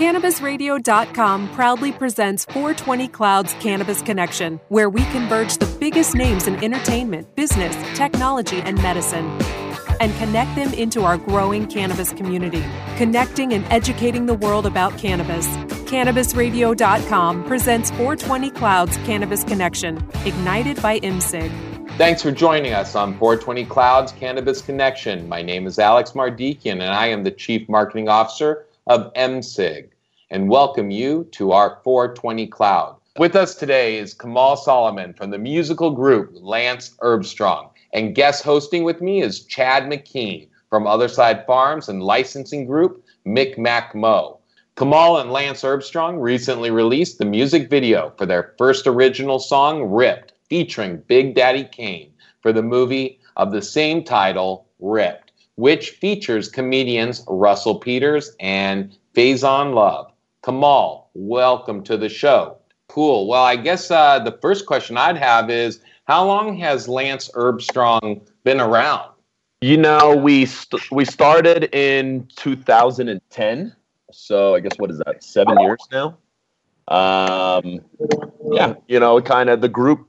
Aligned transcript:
CannabisRadio.com 0.00 1.50
proudly 1.50 1.92
presents 1.92 2.46
420 2.46 3.06
Clouds 3.08 3.54
Cannabis 3.60 4.00
Connection, 4.00 4.58
where 4.70 4.88
we 4.88 5.04
converge 5.10 5.58
the 5.58 5.66
biggest 5.78 6.14
names 6.14 6.46
in 6.46 6.56
entertainment, 6.64 7.36
business, 7.36 7.76
technology, 7.98 8.62
and 8.62 8.80
medicine 8.82 9.26
and 10.00 10.14
connect 10.14 10.56
them 10.56 10.72
into 10.72 11.02
our 11.02 11.18
growing 11.18 11.66
cannabis 11.66 12.14
community, 12.14 12.64
connecting 12.96 13.52
and 13.52 13.62
educating 13.70 14.24
the 14.24 14.32
world 14.32 14.64
about 14.64 14.96
cannabis. 14.96 15.46
CannabisRadio.com 15.90 17.44
presents 17.44 17.90
420 17.90 18.50
Clouds 18.52 18.96
Cannabis 19.04 19.44
Connection, 19.44 19.98
ignited 20.24 20.80
by 20.80 20.98
IMSIG. 21.00 21.50
Thanks 21.98 22.22
for 22.22 22.32
joining 22.32 22.72
us 22.72 22.94
on 22.94 23.18
420 23.18 23.66
Clouds 23.66 24.12
Cannabis 24.12 24.62
Connection. 24.62 25.28
My 25.28 25.42
name 25.42 25.66
is 25.66 25.78
Alex 25.78 26.12
Mardikian, 26.12 26.80
and 26.80 26.84
I 26.84 27.08
am 27.08 27.22
the 27.22 27.30
Chief 27.30 27.68
Marketing 27.68 28.08
Officer 28.08 28.64
of 28.86 29.12
MSIG, 29.14 29.89
and 30.32 30.48
welcome 30.48 30.92
you 30.92 31.26
to 31.32 31.50
our 31.50 31.80
420 31.82 32.46
Cloud. 32.46 32.94
With 33.18 33.34
us 33.34 33.56
today 33.56 33.98
is 33.98 34.14
Kamal 34.14 34.56
Soliman 34.56 35.16
from 35.16 35.30
the 35.30 35.38
musical 35.38 35.90
group 35.90 36.30
Lance 36.34 36.94
Herbstrong, 37.02 37.70
and 37.92 38.14
guest 38.14 38.44
hosting 38.44 38.84
with 38.84 39.00
me 39.00 39.22
is 39.22 39.44
Chad 39.46 39.84
McKean 39.84 40.48
from 40.68 40.86
Other 40.86 41.08
Side 41.08 41.44
Farms 41.46 41.88
and 41.88 42.04
licensing 42.04 42.64
group 42.64 43.04
Micmac 43.26 43.92
Mo. 43.92 44.38
Kamal 44.76 45.18
and 45.18 45.32
Lance 45.32 45.62
Herbstrong 45.62 46.20
recently 46.20 46.70
released 46.70 47.18
the 47.18 47.24
music 47.24 47.68
video 47.68 48.12
for 48.16 48.24
their 48.24 48.54
first 48.56 48.86
original 48.86 49.40
song, 49.40 49.82
Ripped, 49.82 50.34
featuring 50.48 51.02
Big 51.08 51.34
Daddy 51.34 51.64
Kane 51.64 52.12
for 52.40 52.52
the 52.52 52.62
movie 52.62 53.18
of 53.36 53.50
the 53.50 53.62
same 53.62 54.04
title, 54.04 54.68
Ripped, 54.78 55.32
which 55.56 55.90
features 55.90 56.48
comedians 56.48 57.24
Russell 57.26 57.80
Peters 57.80 58.30
and 58.38 58.96
Faizon 59.12 59.74
Love. 59.74 60.12
Kamal, 60.42 61.10
welcome 61.12 61.82
to 61.84 61.98
the 61.98 62.08
show. 62.08 62.56
Cool. 62.88 63.26
Well, 63.26 63.44
I 63.44 63.56
guess 63.56 63.90
uh, 63.90 64.18
the 64.20 64.32
first 64.40 64.64
question 64.64 64.96
I'd 64.96 65.18
have 65.18 65.50
is 65.50 65.80
how 66.04 66.26
long 66.26 66.56
has 66.56 66.88
Lance 66.88 67.30
Herbstrong 67.34 68.26
been 68.42 68.60
around? 68.60 69.10
You 69.60 69.76
know, 69.76 70.16
we 70.16 70.46
st- 70.46 70.90
we 70.90 71.04
started 71.04 71.74
in 71.74 72.26
2010. 72.36 73.76
So 74.10 74.54
I 74.54 74.60
guess 74.60 74.72
what 74.78 74.90
is 74.90 74.98
that? 75.04 75.22
Seven 75.22 75.60
years 75.60 75.78
now. 75.92 76.16
Um, 76.88 77.80
yeah, 78.50 78.74
you 78.88 78.98
know, 78.98 79.20
kind 79.20 79.50
of 79.50 79.60
the 79.60 79.68
group 79.68 80.08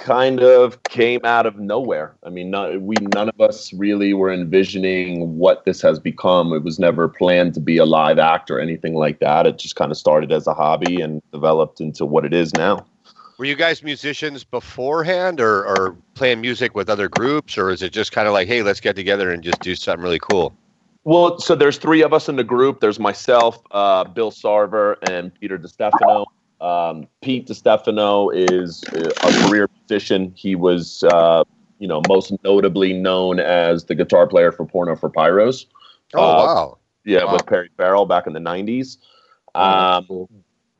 kind 0.00 0.42
of 0.42 0.82
came 0.84 1.20
out 1.24 1.46
of 1.46 1.58
nowhere. 1.58 2.14
I 2.24 2.30
mean, 2.30 2.50
not, 2.50 2.80
we 2.80 2.96
none 3.14 3.28
of 3.28 3.40
us 3.40 3.72
really 3.74 4.14
were 4.14 4.32
envisioning 4.32 5.38
what 5.38 5.64
this 5.64 5.82
has 5.82 5.98
become. 6.00 6.52
It 6.52 6.62
was 6.62 6.78
never 6.78 7.08
planned 7.08 7.54
to 7.54 7.60
be 7.60 7.76
a 7.76 7.84
live 7.84 8.18
act 8.18 8.50
or 8.50 8.58
anything 8.58 8.94
like 8.94 9.20
that. 9.20 9.46
It 9.46 9.58
just 9.58 9.76
kind 9.76 9.90
of 9.90 9.98
started 9.98 10.32
as 10.32 10.46
a 10.46 10.54
hobby 10.54 11.00
and 11.00 11.22
developed 11.32 11.80
into 11.80 12.04
what 12.04 12.24
it 12.24 12.32
is 12.32 12.54
now. 12.54 12.86
Were 13.38 13.44
you 13.44 13.54
guys 13.54 13.82
musicians 13.82 14.42
beforehand 14.44 15.40
or, 15.40 15.64
or 15.66 15.96
playing 16.14 16.40
music 16.40 16.74
with 16.74 16.90
other 16.90 17.08
groups, 17.08 17.56
or 17.56 17.70
is 17.70 17.82
it 17.82 17.92
just 17.92 18.12
kind 18.12 18.26
of 18.26 18.34
like, 18.34 18.48
hey, 18.48 18.62
let's 18.62 18.80
get 18.80 18.96
together 18.96 19.30
and 19.30 19.42
just 19.42 19.60
do 19.60 19.74
something 19.74 20.02
really 20.02 20.18
cool? 20.18 20.54
Well, 21.04 21.38
so 21.38 21.54
there's 21.54 21.78
three 21.78 22.02
of 22.02 22.12
us 22.12 22.28
in 22.28 22.36
the 22.36 22.44
group. 22.44 22.80
There's 22.80 22.98
myself, 22.98 23.62
uh, 23.70 24.04
Bill 24.04 24.30
Sarver, 24.30 24.96
and 25.08 25.32
Peter 25.40 25.58
DeStefano. 25.58 26.26
Um, 26.60 27.08
Pete 27.22 27.46
DeStefano 27.46 28.30
is 28.34 28.84
a 28.92 29.48
career 29.48 29.68
musician. 29.90 30.32
He 30.36 30.54
was, 30.54 31.02
uh, 31.04 31.44
you 31.78 31.88
know, 31.88 32.00
most 32.08 32.32
notably 32.44 32.92
known 32.92 33.40
as 33.40 33.84
the 33.84 33.94
guitar 33.94 34.26
player 34.26 34.52
for 34.52 34.64
Porno 34.64 34.96
for 34.96 35.10
Pyros. 35.10 35.66
Oh 36.14 36.22
uh, 36.22 36.36
wow! 36.36 36.78
Yeah, 37.04 37.24
wow. 37.24 37.34
with 37.34 37.46
Perry 37.46 37.70
Farrell 37.76 38.06
back 38.06 38.26
in 38.26 38.32
the 38.32 38.40
'90s. 38.40 38.98
Um, 39.54 40.06
cool. 40.06 40.30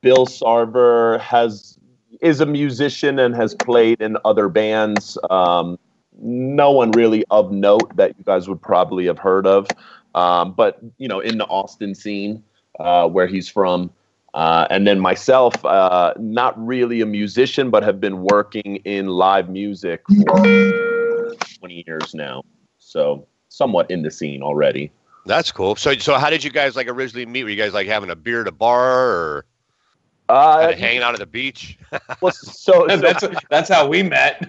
Bill 0.00 0.26
Sarver 0.26 1.20
has 1.20 1.78
is 2.20 2.40
a 2.40 2.46
musician 2.46 3.18
and 3.18 3.34
has 3.34 3.54
played 3.54 4.00
in 4.00 4.16
other 4.24 4.48
bands. 4.48 5.18
Um, 5.30 5.78
no 6.22 6.70
one 6.70 6.90
really 6.92 7.24
of 7.30 7.50
note 7.50 7.96
that 7.96 8.14
you 8.18 8.24
guys 8.24 8.48
would 8.48 8.60
probably 8.60 9.06
have 9.06 9.18
heard 9.18 9.46
of, 9.46 9.66
um, 10.14 10.52
but 10.52 10.78
you 10.98 11.08
know, 11.08 11.20
in 11.20 11.38
the 11.38 11.46
Austin 11.46 11.94
scene 11.94 12.42
uh, 12.78 13.08
where 13.08 13.26
he's 13.26 13.48
from. 13.48 13.90
Uh, 14.34 14.66
and 14.70 14.86
then 14.86 15.00
myself, 15.00 15.64
uh, 15.64 16.14
not 16.18 16.54
really 16.64 17.00
a 17.00 17.06
musician, 17.06 17.70
but 17.70 17.82
have 17.82 18.00
been 18.00 18.22
working 18.22 18.76
in 18.84 19.08
live 19.08 19.48
music 19.48 20.02
for 20.26 21.34
20 21.58 21.84
years 21.86 22.14
now. 22.14 22.42
So 22.78 23.26
somewhat 23.48 23.90
in 23.90 24.02
the 24.02 24.10
scene 24.10 24.42
already. 24.42 24.92
That's 25.26 25.52
cool. 25.52 25.76
So, 25.76 25.96
so 25.98 26.16
how 26.16 26.30
did 26.30 26.42
you 26.42 26.50
guys 26.50 26.76
like 26.76 26.88
originally 26.88 27.26
meet? 27.26 27.44
Were 27.44 27.50
you 27.50 27.56
guys 27.56 27.74
like 27.74 27.86
having 27.86 28.10
a 28.10 28.16
beer 28.16 28.40
at 28.40 28.48
a 28.48 28.52
bar 28.52 29.08
or 29.08 29.44
uh, 30.28 30.72
hanging 30.72 31.02
out 31.02 31.12
at 31.12 31.20
the 31.20 31.26
beach? 31.26 31.78
well, 32.20 32.32
so, 32.32 32.86
so 32.88 32.96
that's 32.96 33.24
that's 33.50 33.68
how 33.68 33.86
we 33.86 34.02
met. 34.02 34.44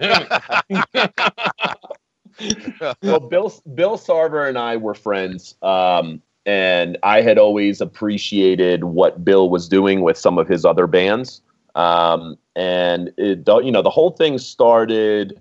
well, 3.02 3.20
Bill 3.20 3.52
Bill 3.74 3.98
Sarver 3.98 4.48
and 4.48 4.56
I 4.56 4.76
were 4.76 4.94
friends. 4.94 5.56
Um, 5.62 6.22
and 6.46 6.98
I 7.02 7.20
had 7.20 7.38
always 7.38 7.80
appreciated 7.80 8.84
what 8.84 9.24
Bill 9.24 9.48
was 9.48 9.68
doing 9.68 10.02
with 10.02 10.18
some 10.18 10.38
of 10.38 10.48
his 10.48 10.64
other 10.64 10.86
bands. 10.86 11.40
Um, 11.74 12.36
and 12.56 13.12
it, 13.16 13.46
you 13.46 13.70
know, 13.70 13.82
the 13.82 13.90
whole 13.90 14.10
thing 14.10 14.38
started 14.38 15.40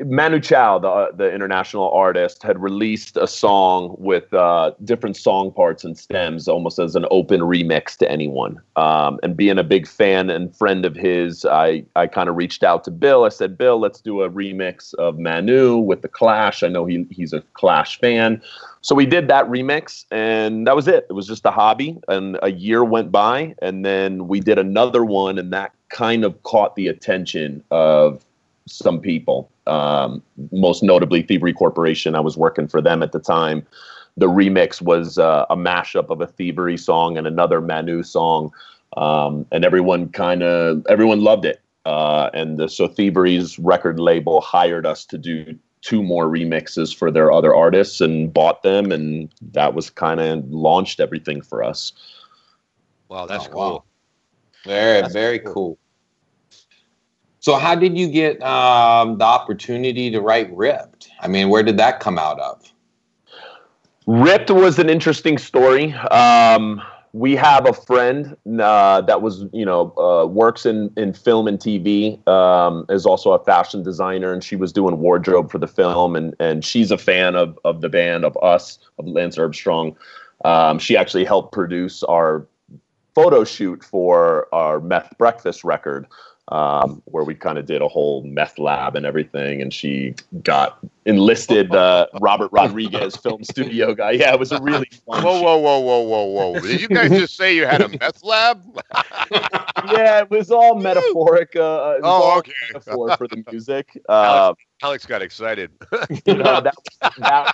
Manu 0.00 0.40
Chao, 0.40 0.78
the 0.78 1.10
the 1.16 1.32
international 1.32 1.90
artist, 1.90 2.42
had 2.42 2.60
released 2.60 3.16
a 3.16 3.26
song 3.26 3.94
with 3.98 4.32
uh, 4.34 4.72
different 4.84 5.16
song 5.16 5.52
parts 5.52 5.84
and 5.84 5.96
stems, 5.98 6.48
almost 6.48 6.78
as 6.78 6.96
an 6.96 7.06
open 7.10 7.40
remix 7.40 7.96
to 7.98 8.10
anyone. 8.10 8.60
Um, 8.76 9.18
and 9.22 9.36
being 9.36 9.58
a 9.58 9.64
big 9.64 9.86
fan 9.86 10.30
and 10.30 10.54
friend 10.54 10.84
of 10.84 10.94
his, 10.94 11.44
I 11.44 11.84
I 11.94 12.06
kind 12.06 12.28
of 12.28 12.36
reached 12.36 12.62
out 12.62 12.84
to 12.84 12.90
Bill. 12.90 13.24
I 13.24 13.30
said, 13.30 13.56
Bill, 13.56 13.78
let's 13.78 14.00
do 14.00 14.22
a 14.22 14.30
remix 14.30 14.94
of 14.94 15.18
Manu 15.18 15.78
with 15.78 16.02
the 16.02 16.08
Clash. 16.08 16.62
I 16.62 16.68
know 16.68 16.84
he 16.84 17.06
he's 17.10 17.32
a 17.32 17.42
Clash 17.54 17.98
fan, 18.00 18.42
so 18.80 18.94
we 18.94 19.06
did 19.06 19.28
that 19.28 19.46
remix, 19.46 20.04
and 20.10 20.66
that 20.66 20.76
was 20.76 20.88
it. 20.88 21.06
It 21.08 21.12
was 21.12 21.26
just 21.26 21.46
a 21.46 21.50
hobby. 21.50 21.98
And 22.08 22.38
a 22.42 22.52
year 22.52 22.84
went 22.84 23.12
by, 23.12 23.54
and 23.60 23.84
then 23.84 24.28
we 24.28 24.40
did 24.40 24.58
another 24.58 25.04
one, 25.04 25.38
and 25.38 25.52
that 25.52 25.72
kind 25.88 26.24
of 26.24 26.42
caught 26.42 26.74
the 26.74 26.88
attention 26.88 27.62
of 27.70 28.25
some 28.66 29.00
people, 29.00 29.50
um, 29.66 30.22
most 30.52 30.82
notably 30.82 31.22
Thievery 31.22 31.52
Corporation. 31.52 32.14
I 32.14 32.20
was 32.20 32.36
working 32.36 32.68
for 32.68 32.82
them 32.82 33.02
at 33.02 33.12
the 33.12 33.20
time. 33.20 33.66
The 34.16 34.26
remix 34.26 34.80
was 34.82 35.18
uh, 35.18 35.46
a 35.50 35.56
mashup 35.56 36.10
of 36.10 36.20
a 36.20 36.26
Thievery 36.26 36.76
song 36.76 37.16
and 37.16 37.26
another 37.26 37.60
Manu 37.60 38.02
song, 38.02 38.50
um, 38.96 39.46
and 39.52 39.64
everyone 39.64 40.08
kind 40.08 40.42
of 40.42 40.84
everyone 40.88 41.20
loved 41.20 41.44
it. 41.44 41.60
Uh, 41.84 42.30
and 42.34 42.58
the, 42.58 42.68
so 42.68 42.88
Thievery's 42.88 43.58
record 43.58 44.00
label 44.00 44.40
hired 44.40 44.86
us 44.86 45.04
to 45.06 45.18
do 45.18 45.56
two 45.82 46.02
more 46.02 46.26
remixes 46.26 46.94
for 46.94 47.12
their 47.12 47.30
other 47.30 47.54
artists 47.54 48.00
and 48.00 48.32
bought 48.32 48.62
them, 48.64 48.90
and 48.90 49.32
that 49.52 49.74
was 49.74 49.90
kind 49.90 50.20
of 50.20 50.44
launched 50.50 50.98
everything 50.98 51.40
for 51.40 51.62
us. 51.62 51.92
Wow, 53.08 53.26
that's 53.26 53.46
oh, 53.46 53.50
cool. 53.50 53.60
Wow. 53.60 53.84
Very, 54.64 55.00
that's 55.02 55.12
very 55.12 55.38
cool. 55.38 55.52
cool. 55.54 55.78
So, 57.46 57.54
how 57.54 57.76
did 57.76 57.96
you 57.96 58.08
get 58.08 58.42
um, 58.42 59.18
the 59.18 59.24
opportunity 59.24 60.10
to 60.10 60.20
write 60.20 60.52
Ripped? 60.52 61.10
I 61.20 61.28
mean, 61.28 61.48
where 61.48 61.62
did 61.62 61.76
that 61.76 62.00
come 62.00 62.18
out 62.18 62.40
of? 62.40 62.72
Ripped 64.08 64.50
was 64.50 64.80
an 64.80 64.90
interesting 64.90 65.38
story. 65.38 65.92
Um, 65.92 66.82
we 67.12 67.36
have 67.36 67.68
a 67.68 67.72
friend 67.72 68.36
uh, 68.60 69.00
that 69.02 69.22
was, 69.22 69.44
you 69.52 69.64
know, 69.64 69.96
uh, 69.96 70.26
works 70.26 70.66
in, 70.66 70.92
in 70.96 71.12
film 71.12 71.46
and 71.46 71.60
TV, 71.60 72.26
um, 72.26 72.84
is 72.88 73.06
also 73.06 73.30
a 73.30 73.44
fashion 73.44 73.84
designer, 73.84 74.32
and 74.32 74.42
she 74.42 74.56
was 74.56 74.72
doing 74.72 74.98
wardrobe 74.98 75.48
for 75.48 75.58
the 75.58 75.68
film, 75.68 76.16
and, 76.16 76.34
and 76.40 76.64
she's 76.64 76.90
a 76.90 76.98
fan 76.98 77.36
of, 77.36 77.56
of 77.64 77.80
the 77.80 77.88
band, 77.88 78.24
of 78.24 78.36
us, 78.42 78.80
of 78.98 79.06
Lance 79.06 79.36
Herbstrong. 79.36 79.94
Um, 80.44 80.80
she 80.80 80.96
actually 80.96 81.24
helped 81.24 81.52
produce 81.52 82.02
our 82.02 82.44
photo 83.14 83.44
shoot 83.44 83.84
for 83.84 84.52
our 84.52 84.80
Meth 84.80 85.16
Breakfast 85.16 85.62
record 85.62 86.08
um, 86.48 87.02
where 87.06 87.24
we 87.24 87.34
kind 87.34 87.58
of 87.58 87.66
did 87.66 87.82
a 87.82 87.88
whole 87.88 88.22
meth 88.22 88.58
lab 88.58 88.94
and 88.94 89.04
everything. 89.04 89.60
And 89.60 89.72
she 89.72 90.14
got 90.42 90.78
enlisted 91.04 91.74
uh, 91.74 92.06
Robert 92.20 92.50
Rodriguez 92.52 93.16
film 93.16 93.42
studio 93.44 93.94
guy. 93.94 94.12
Yeah, 94.12 94.32
it 94.32 94.38
was 94.38 94.52
a 94.52 94.60
really 94.60 94.88
fun. 95.06 95.22
Whoa, 95.22 95.40
whoa, 95.40 95.58
whoa, 95.58 95.78
whoa, 95.80 96.00
whoa, 96.00 96.24
whoa! 96.24 96.60
Did 96.60 96.80
you 96.80 96.88
guys 96.88 97.10
just 97.10 97.36
say 97.36 97.54
you 97.54 97.66
had 97.66 97.82
a 97.82 97.88
meth 97.88 98.22
lab? 98.22 98.62
yeah, 99.32 100.20
it 100.20 100.30
was 100.30 100.50
all 100.50 100.74
metaphoric. 100.76 101.56
Uh, 101.56 101.60
oh, 101.60 102.00
all 102.02 102.38
okay. 102.38 102.52
Metaphor 102.72 103.16
for 103.16 103.28
the 103.28 103.42
music. 103.50 104.00
Uh, 104.08 104.12
Alex, 104.46 104.62
Alex, 104.82 105.06
got 105.06 105.22
excited. 105.22 105.70
you 106.26 106.34
know, 106.34 106.60
that, 106.60 106.74
that, 107.18 107.52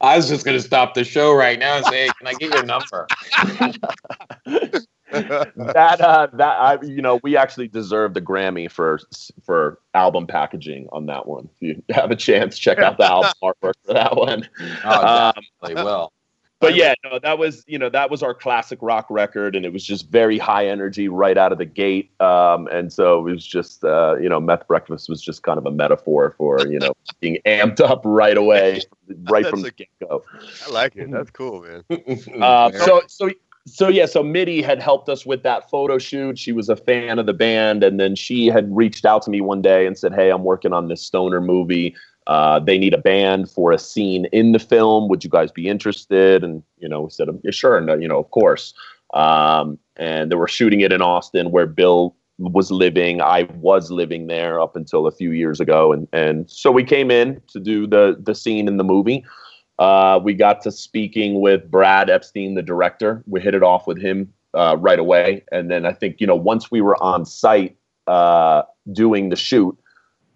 I 0.00 0.16
was 0.16 0.28
just 0.28 0.44
going 0.44 0.58
to 0.58 0.62
stop 0.62 0.94
the 0.94 1.04
show 1.04 1.32
right 1.32 1.58
now 1.58 1.76
and 1.76 1.86
say, 1.86 2.06
hey, 2.06 2.10
"Can 2.18 2.26
I 2.26 2.34
get 2.34 2.52
your 2.52 2.64
number?" 2.64 3.06
that 5.56 6.00
uh, 6.00 6.28
that 6.34 6.60
I 6.60 6.78
you 6.82 7.02
know 7.02 7.18
we 7.22 7.36
actually 7.36 7.68
deserved 7.68 8.14
the 8.14 8.20
Grammy 8.20 8.70
for 8.70 9.00
for 9.42 9.80
album 9.94 10.26
packaging 10.26 10.88
on 10.92 11.06
that 11.06 11.26
one. 11.26 11.48
If 11.60 11.62
you 11.62 11.82
have 11.90 12.10
a 12.10 12.16
chance, 12.16 12.58
check 12.58 12.78
out 12.78 12.96
the 12.96 13.06
album 13.06 13.32
artwork 13.42 13.74
for 13.84 13.94
that 13.94 14.16
one. 14.16 14.48
Oh, 14.84 15.34
um, 15.62 15.74
will. 15.74 16.12
but 16.60 16.76
yeah, 16.76 16.94
no, 17.02 17.18
that 17.18 17.38
was 17.38 17.64
you 17.66 17.76
know 17.76 17.88
that 17.88 18.08
was 18.08 18.22
our 18.22 18.34
classic 18.34 18.78
rock 18.82 19.06
record, 19.10 19.56
and 19.56 19.66
it 19.66 19.72
was 19.72 19.84
just 19.84 20.08
very 20.10 20.38
high 20.38 20.68
energy 20.68 21.08
right 21.08 21.36
out 21.36 21.50
of 21.50 21.58
the 21.58 21.64
gate. 21.64 22.12
Um, 22.20 22.68
and 22.68 22.92
so 22.92 23.26
it 23.26 23.32
was 23.32 23.44
just 23.44 23.82
uh, 23.82 24.16
you 24.20 24.28
know 24.28 24.38
meth 24.38 24.68
breakfast 24.68 25.08
was 25.08 25.20
just 25.20 25.42
kind 25.42 25.58
of 25.58 25.66
a 25.66 25.72
metaphor 25.72 26.34
for 26.38 26.66
you 26.68 26.78
know 26.78 26.92
being 27.20 27.38
amped 27.46 27.80
up 27.80 28.02
right 28.04 28.36
away, 28.36 28.80
right 29.24 29.46
from 29.46 29.62
the 29.62 29.72
get 29.72 29.88
go. 30.00 30.22
I 30.66 30.70
like 30.70 30.94
it. 30.94 31.10
That's 31.10 31.30
cool, 31.30 31.62
man. 31.62 31.84
Uh, 32.40 32.70
so 32.70 33.02
so 33.08 33.28
so 33.66 33.88
yeah, 33.88 34.06
so 34.06 34.22
Mitty 34.22 34.62
had 34.62 34.80
helped 34.80 35.08
us 35.08 35.26
with 35.26 35.42
that 35.42 35.68
photo 35.70 35.98
shoot. 35.98 36.38
She 36.38 36.52
was 36.52 36.68
a 36.68 36.76
fan 36.76 37.18
of 37.18 37.26
the 37.26 37.32
band, 37.32 37.84
and 37.84 38.00
then 38.00 38.14
she 38.16 38.46
had 38.46 38.74
reached 38.74 39.04
out 39.04 39.22
to 39.22 39.30
me 39.30 39.40
one 39.40 39.62
day 39.62 39.86
and 39.86 39.98
said, 39.98 40.14
"Hey, 40.14 40.30
I'm 40.30 40.44
working 40.44 40.72
on 40.72 40.88
this 40.88 41.02
stoner 41.02 41.40
movie." 41.40 41.94
Uh, 42.26 42.60
they 42.60 42.78
need 42.78 42.94
a 42.94 42.98
band 42.98 43.50
for 43.50 43.72
a 43.72 43.78
scene 43.78 44.26
in 44.26 44.52
the 44.52 44.58
film. 44.58 45.08
Would 45.08 45.24
you 45.24 45.30
guys 45.30 45.50
be 45.50 45.68
interested? 45.68 46.44
And 46.44 46.62
you 46.78 46.88
know, 46.88 47.02
we 47.02 47.10
said, 47.10 47.28
yeah, 47.42 47.50
sure, 47.50 47.76
and 47.76 48.02
you 48.02 48.08
know, 48.08 48.18
of 48.18 48.30
course. 48.30 48.72
Um, 49.14 49.78
and 49.96 50.30
they 50.30 50.36
were 50.36 50.48
shooting 50.48 50.80
it 50.80 50.92
in 50.92 51.02
Austin, 51.02 51.50
where 51.50 51.66
Bill 51.66 52.14
was 52.38 52.70
living. 52.70 53.20
I 53.20 53.48
was 53.60 53.90
living 53.90 54.28
there 54.28 54.60
up 54.60 54.76
until 54.76 55.06
a 55.06 55.10
few 55.10 55.32
years 55.32 55.60
ago, 55.60 55.92
and 55.92 56.08
and 56.12 56.50
so 56.50 56.70
we 56.70 56.84
came 56.84 57.10
in 57.10 57.40
to 57.48 57.60
do 57.60 57.86
the 57.86 58.16
the 58.18 58.34
scene 58.34 58.68
in 58.68 58.76
the 58.76 58.84
movie. 58.84 59.24
Uh, 59.80 60.20
we 60.22 60.34
got 60.34 60.60
to 60.60 60.70
speaking 60.70 61.40
with 61.40 61.70
Brad 61.70 62.10
Epstein, 62.10 62.54
the 62.54 62.62
director. 62.62 63.24
We 63.26 63.40
hit 63.40 63.54
it 63.54 63.62
off 63.62 63.86
with 63.86 63.98
him 63.98 64.32
uh, 64.52 64.76
right 64.78 64.98
away, 64.98 65.42
and 65.50 65.70
then 65.70 65.86
I 65.86 65.92
think 65.92 66.20
you 66.20 66.26
know 66.26 66.36
once 66.36 66.70
we 66.70 66.82
were 66.82 67.02
on 67.02 67.24
site 67.24 67.76
uh, 68.06 68.62
doing 68.92 69.30
the 69.30 69.36
shoot, 69.36 69.76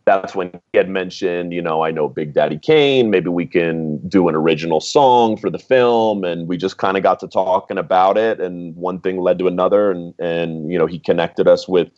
that's 0.06 0.35
when 0.35 0.50
he 0.73 0.79
had 0.79 0.88
mentioned, 0.88 1.52
you 1.52 1.61
know, 1.62 1.82
I 1.82 1.91
know 1.91 2.08
Big 2.08 2.32
Daddy 2.32 2.58
Kane. 2.58 3.11
Maybe 3.11 3.29
we 3.29 3.46
can 3.46 4.06
do 4.08 4.29
an 4.29 4.35
original 4.35 4.81
song 4.81 5.37
for 5.37 5.50
the 5.50 5.58
film, 5.58 6.25
and 6.25 6.49
we 6.49 6.56
just 6.56 6.79
kind 6.79 6.96
of 6.96 7.02
got 7.02 7.20
to 7.20 7.29
talking 7.29 7.76
about 7.76 8.17
it, 8.17 8.41
and 8.41 8.75
one 8.76 8.99
thing 9.00 9.19
led 9.19 9.38
to 9.41 9.46
another, 9.46 9.91
and 9.91 10.14
and 10.19 10.73
you 10.73 10.79
know, 10.79 10.87
he 10.87 10.99
connected 10.99 11.46
us 11.49 11.69
with 11.69 11.88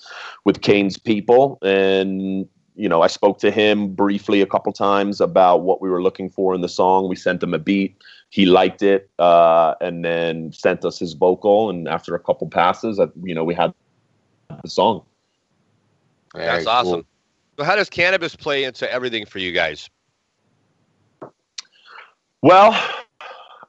with 0.45 0.63
Kane's 0.63 0.99
people, 0.99 1.59
and 1.63 2.49
you 2.77 2.89
know, 2.89 3.01
I 3.03 3.07
spoke 3.07 3.39
to 3.39 3.51
him 3.51 3.95
briefly 3.95 4.43
a 4.43 4.47
couple 4.47 4.73
times 4.73 5.21
about 5.21 5.63
what 5.63 5.81
we 5.81 5.89
were 5.89 6.03
looking 6.03 6.29
for 6.29 6.55
in 6.55 6.61
the 6.61 6.69
song. 6.69 7.09
We 7.09 7.17
sent 7.17 7.43
him 7.43 7.55
a 7.55 7.59
beat. 7.59 7.97
He 8.29 8.45
liked 8.45 8.83
it, 8.83 9.11
uh, 9.19 9.75
and 9.81 10.05
then 10.05 10.53
sent 10.53 10.85
us 10.85 10.99
his 10.99 11.15
vocal. 11.15 11.71
And 11.71 11.89
after 11.89 12.15
a 12.15 12.21
couple 12.21 12.49
passes, 12.49 13.01
you 13.23 13.35
know, 13.35 13.45
we 13.45 13.55
had 13.55 13.73
the 14.63 14.69
song. 14.69 15.03
Very 16.35 16.47
That's 16.47 16.67
awesome. 16.67 16.93
Cool. 16.93 17.05
So 17.59 17.65
how 17.65 17.77
does 17.77 17.89
cannabis 17.89 18.37
play 18.37 18.65
into 18.65 18.91
everything 18.93 19.25
for 19.25 19.39
you 19.39 19.53
guys? 19.53 19.89
Well, 22.43 22.79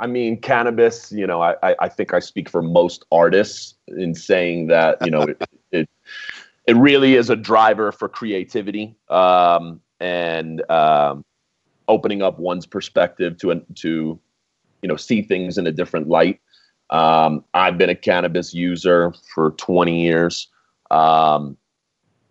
I 0.02 0.08
mean, 0.08 0.42
cannabis. 0.42 1.12
You 1.14 1.26
know, 1.26 1.42
I 1.42 1.56
I 1.80 1.88
think 1.88 2.14
I 2.14 2.20
speak 2.20 2.50
for 2.50 2.62
most 2.62 3.06
artists 3.12 3.76
in 3.88 4.14
saying 4.14 4.68
that 4.68 4.98
you 5.06 5.12
know 5.12 5.28
it, 6.68 6.76
really 6.76 7.16
is 7.16 7.30
a 7.30 7.36
driver 7.36 7.92
for 7.92 8.08
creativity 8.08 8.96
um, 9.10 9.82
and 10.00 10.70
um, 10.70 11.26
opening 11.88 12.22
up 12.22 12.40
one's 12.40 12.66
perspective 12.66 13.38
to 13.38 13.66
to 13.76 14.20
you 14.82 14.88
know 14.88 14.96
see 14.96 15.22
things 15.22 15.58
in 15.58 15.68
a 15.68 15.72
different 15.72 16.08
light. 16.08 16.40
Um, 16.90 17.44
I've 17.54 17.78
been 17.78 17.90
a 17.90 17.96
cannabis 17.96 18.54
user 18.54 19.14
for 19.34 19.52
20 19.52 20.02
years. 20.02 20.48
Um, 20.92 21.58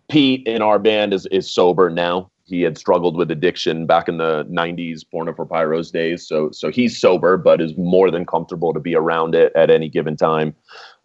Pete 0.09 0.47
in 0.47 0.63
our 0.63 0.79
band 0.79 1.13
is 1.13 1.27
is 1.27 1.53
sober 1.53 1.91
now. 1.91 2.31
He 2.45 2.63
had 2.63 2.79
struggled 2.79 3.17
with 3.17 3.33
addiction 3.33 3.87
back 3.87 4.09
in 4.09 4.19
the 4.19 4.45
90s, 4.45 5.03
Porno 5.11 5.35
for 5.35 5.45
Pyros 5.45 5.91
days. 5.91 6.29
So 6.29 6.51
so 6.53 6.71
he's 6.71 6.99
sober, 6.99 7.37
but 7.37 7.61
is 7.61 7.77
more 7.77 8.11
than 8.11 8.25
comfortable 8.25 8.73
to 8.73 8.79
be 8.79 8.95
around 8.95 9.35
it 9.35 9.53
at 9.57 9.69
any 9.69 9.89
given 9.89 10.17
time. 10.17 10.55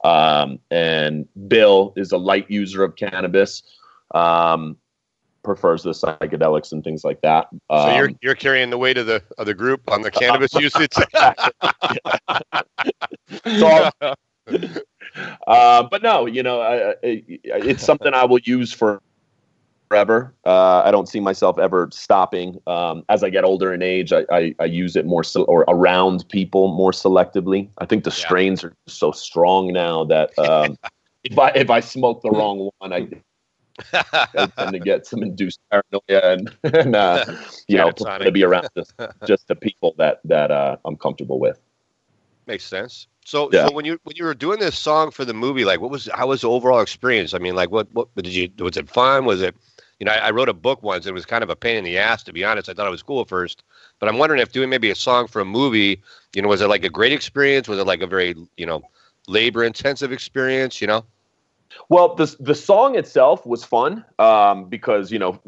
Um, 0.03 0.59
and 0.69 1.27
Bill 1.47 1.93
is 1.95 2.11
a 2.11 2.17
light 2.17 2.49
user 2.49 2.83
of 2.83 2.95
cannabis. 2.95 3.63
Um, 4.13 4.77
prefers 5.43 5.83
the 5.83 5.91
psychedelics 5.91 6.71
and 6.71 6.83
things 6.83 7.03
like 7.03 7.21
that. 7.21 7.47
Um, 7.69 7.81
so 7.81 7.95
you're 7.95 8.09
um, 8.09 8.19
you're 8.21 8.35
carrying 8.35 8.69
the 8.69 8.77
weight 8.77 8.97
of 8.97 9.07
the 9.07 9.23
of 9.37 9.45
the 9.45 9.53
group 9.53 9.81
on 9.91 10.01
the 10.01 10.11
cannabis 10.11 10.53
usage. 10.59 10.93
so 13.45 13.89
uh, 15.47 15.83
but 15.83 16.03
no, 16.03 16.25
you 16.25 16.43
know, 16.43 16.61
I, 16.61 16.91
I, 16.91 16.95
it's 17.03 17.83
something 17.83 18.13
I 18.13 18.25
will 18.25 18.39
use 18.39 18.71
for 18.71 19.01
forever. 19.91 20.33
Uh, 20.45 20.81
I 20.85 20.91
don't 20.91 21.09
see 21.09 21.19
myself 21.19 21.59
ever 21.59 21.89
stopping. 21.91 22.61
Um, 22.65 23.03
as 23.09 23.25
I 23.25 23.29
get 23.29 23.43
older 23.43 23.73
in 23.73 23.81
age, 23.81 24.13
I, 24.13 24.25
I, 24.31 24.55
I 24.57 24.63
use 24.63 24.95
it 24.95 25.05
more 25.05 25.21
so, 25.21 25.43
or 25.43 25.65
around 25.67 26.23
people 26.29 26.69
more 26.73 26.91
selectively. 26.91 27.67
I 27.79 27.85
think 27.85 28.05
the 28.05 28.09
yeah. 28.09 28.25
strains 28.25 28.63
are 28.63 28.73
so 28.87 29.11
strong 29.11 29.73
now 29.73 30.05
that 30.05 30.37
um, 30.39 30.77
if 31.25 31.37
I 31.37 31.49
if 31.49 31.69
I 31.69 31.81
smoke 31.81 32.21
the 32.21 32.31
wrong 32.31 32.69
one, 32.77 32.93
I, 32.93 33.09
I 34.13 34.45
tend 34.57 34.71
to 34.71 34.79
get 34.79 35.05
some 35.05 35.23
induced 35.23 35.59
paranoia 35.69 36.35
and, 36.35 36.55
and 36.73 36.95
uh, 36.95 37.25
you 37.67 37.75
know 37.75 37.91
to 37.91 38.31
be 38.31 38.45
around 38.45 38.69
just, 38.77 38.93
just 39.27 39.49
the 39.49 39.55
people 39.55 39.93
that 39.97 40.21
that 40.23 40.51
uh, 40.51 40.77
I'm 40.85 40.95
comfortable 40.95 41.37
with. 41.37 41.59
Makes 42.47 42.63
sense. 42.63 43.07
So, 43.25 43.49
yeah. 43.51 43.67
so 43.67 43.73
when 43.73 43.85
you 43.85 43.99
when 44.03 44.15
you 44.15 44.25
were 44.25 44.33
doing 44.33 44.59
this 44.59 44.77
song 44.77 45.11
for 45.11 45.25
the 45.25 45.33
movie, 45.33 45.63
like, 45.63 45.79
what 45.79 45.91
was 45.91 46.09
how 46.13 46.27
was 46.27 46.41
the 46.41 46.49
overall 46.49 46.79
experience? 46.79 47.33
I 47.33 47.37
mean, 47.37 47.55
like, 47.55 47.71
what 47.71 47.87
what 47.93 48.13
did 48.15 48.33
you 48.33 48.49
was 48.59 48.77
it 48.77 48.89
fun? 48.89 49.25
Was 49.25 49.41
it, 49.41 49.55
you 50.01 50.05
know, 50.05 50.13
I, 50.13 50.17
I 50.17 50.31
wrote 50.31 50.49
a 50.49 50.53
book 50.53 50.81
once. 50.81 51.05
It 51.05 51.13
was 51.13 51.27
kind 51.27 51.43
of 51.43 51.51
a 51.51 51.55
pain 51.55 51.77
in 51.77 51.83
the 51.83 51.99
ass, 51.99 52.23
to 52.23 52.33
be 52.33 52.43
honest. 52.43 52.67
I 52.67 52.73
thought 52.73 52.87
it 52.87 52.91
was 52.91 53.03
cool 53.03 53.21
at 53.21 53.29
first, 53.29 53.63
but 53.99 54.09
I'm 54.09 54.17
wondering 54.17 54.41
if 54.41 54.51
doing 54.51 54.67
maybe 54.67 54.89
a 54.89 54.95
song 54.95 55.27
for 55.27 55.41
a 55.41 55.45
movie, 55.45 56.01
you 56.33 56.41
know, 56.41 56.47
was 56.47 56.59
it 56.59 56.67
like 56.67 56.83
a 56.83 56.89
great 56.89 57.13
experience? 57.13 57.67
Was 57.67 57.77
it 57.77 57.85
like 57.85 58.01
a 58.01 58.07
very 58.07 58.35
you 58.57 58.65
know 58.65 58.81
labor 59.27 59.63
intensive 59.63 60.11
experience? 60.11 60.81
You 60.81 60.87
know. 60.87 61.05
Well, 61.89 62.15
the 62.15 62.35
the 62.39 62.55
song 62.55 62.95
itself 62.95 63.45
was 63.45 63.63
fun 63.63 64.03
um, 64.17 64.65
because 64.65 65.11
you 65.11 65.19
know, 65.19 65.39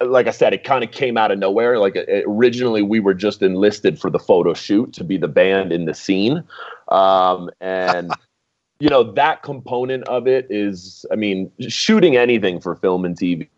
like 0.00 0.28
I 0.28 0.30
said, 0.30 0.52
it 0.52 0.62
kind 0.62 0.84
of 0.84 0.92
came 0.92 1.16
out 1.18 1.32
of 1.32 1.40
nowhere. 1.40 1.80
Like 1.80 1.96
originally, 2.24 2.82
we 2.82 3.00
were 3.00 3.14
just 3.14 3.42
enlisted 3.42 3.98
for 3.98 4.10
the 4.10 4.20
photo 4.20 4.54
shoot 4.54 4.92
to 4.92 5.02
be 5.02 5.16
the 5.16 5.26
band 5.26 5.72
in 5.72 5.86
the 5.86 5.94
scene, 5.94 6.44
um, 6.86 7.50
and 7.60 8.12
you 8.78 8.90
know 8.90 9.02
that 9.14 9.42
component 9.42 10.06
of 10.06 10.28
it 10.28 10.46
is, 10.50 11.04
I 11.10 11.16
mean, 11.16 11.50
shooting 11.66 12.16
anything 12.16 12.60
for 12.60 12.76
film 12.76 13.04
and 13.04 13.16
TV 13.16 13.48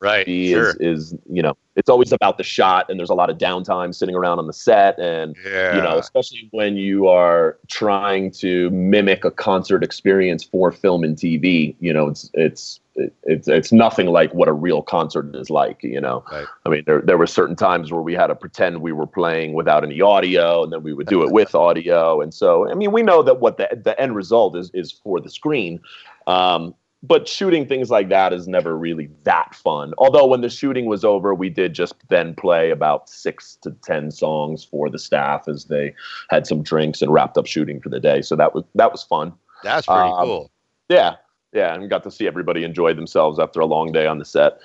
right 0.00 0.26
is, 0.28 0.50
sure. 0.50 0.74
is 0.80 1.14
you 1.30 1.42
know 1.42 1.56
it's 1.76 1.88
always 1.88 2.12
about 2.12 2.38
the 2.38 2.44
shot 2.44 2.86
and 2.88 2.98
there's 2.98 3.10
a 3.10 3.14
lot 3.14 3.30
of 3.30 3.38
downtime 3.38 3.94
sitting 3.94 4.14
around 4.14 4.38
on 4.38 4.46
the 4.46 4.52
set 4.52 4.98
and 4.98 5.36
yeah. 5.44 5.76
you 5.76 5.82
know 5.82 5.98
especially 5.98 6.48
when 6.52 6.76
you 6.76 7.08
are 7.08 7.58
trying 7.68 8.30
to 8.30 8.70
mimic 8.70 9.24
a 9.24 9.30
concert 9.30 9.82
experience 9.82 10.42
for 10.44 10.72
film 10.72 11.04
and 11.04 11.16
tv 11.16 11.74
you 11.80 11.92
know 11.92 12.08
it's 12.08 12.30
it's 12.34 12.80
it's 13.24 13.46
it's 13.46 13.70
nothing 13.70 14.08
like 14.08 14.32
what 14.34 14.48
a 14.48 14.52
real 14.52 14.82
concert 14.82 15.34
is 15.36 15.50
like 15.50 15.82
you 15.82 16.00
know 16.00 16.24
right. 16.32 16.46
i 16.66 16.68
mean 16.68 16.82
there, 16.86 17.00
there 17.00 17.16
were 17.16 17.26
certain 17.26 17.54
times 17.54 17.92
where 17.92 18.02
we 18.02 18.12
had 18.12 18.26
to 18.26 18.34
pretend 18.34 18.80
we 18.80 18.92
were 18.92 19.06
playing 19.06 19.52
without 19.52 19.84
any 19.84 20.00
audio 20.00 20.64
and 20.64 20.72
then 20.72 20.82
we 20.82 20.92
would 20.92 21.06
do 21.06 21.22
it 21.22 21.32
with 21.32 21.54
audio 21.54 22.20
and 22.20 22.34
so 22.34 22.68
i 22.68 22.74
mean 22.74 22.90
we 22.90 23.02
know 23.02 23.22
that 23.22 23.40
what 23.40 23.56
the, 23.56 23.68
the 23.84 23.98
end 24.00 24.16
result 24.16 24.56
is 24.56 24.70
is 24.74 24.90
for 24.90 25.20
the 25.20 25.30
screen 25.30 25.80
um, 26.26 26.74
but 27.02 27.28
shooting 27.28 27.66
things 27.66 27.90
like 27.90 28.08
that 28.08 28.32
is 28.32 28.48
never 28.48 28.76
really 28.76 29.08
that 29.22 29.54
fun. 29.54 29.94
Although 29.98 30.26
when 30.26 30.40
the 30.40 30.48
shooting 30.48 30.86
was 30.86 31.04
over, 31.04 31.34
we 31.34 31.48
did 31.48 31.72
just 31.72 31.94
then 32.08 32.34
play 32.34 32.70
about 32.70 33.08
six 33.08 33.56
to 33.62 33.70
ten 33.82 34.10
songs 34.10 34.64
for 34.64 34.90
the 34.90 34.98
staff 34.98 35.46
as 35.48 35.66
they 35.66 35.94
had 36.28 36.46
some 36.46 36.62
drinks 36.62 37.00
and 37.00 37.12
wrapped 37.12 37.38
up 37.38 37.46
shooting 37.46 37.80
for 37.80 37.88
the 37.88 38.00
day. 38.00 38.22
So 38.22 38.34
that 38.36 38.54
was 38.54 38.64
that 38.74 38.90
was 38.90 39.02
fun. 39.02 39.32
That's 39.62 39.86
pretty 39.86 40.00
um, 40.00 40.24
cool. 40.24 40.50
Yeah, 40.88 41.16
yeah, 41.52 41.74
and 41.74 41.88
got 41.88 42.02
to 42.04 42.10
see 42.10 42.26
everybody 42.26 42.64
enjoy 42.64 42.94
themselves 42.94 43.38
after 43.38 43.60
a 43.60 43.66
long 43.66 43.92
day 43.92 44.06
on 44.06 44.18
the 44.18 44.24
set. 44.24 44.58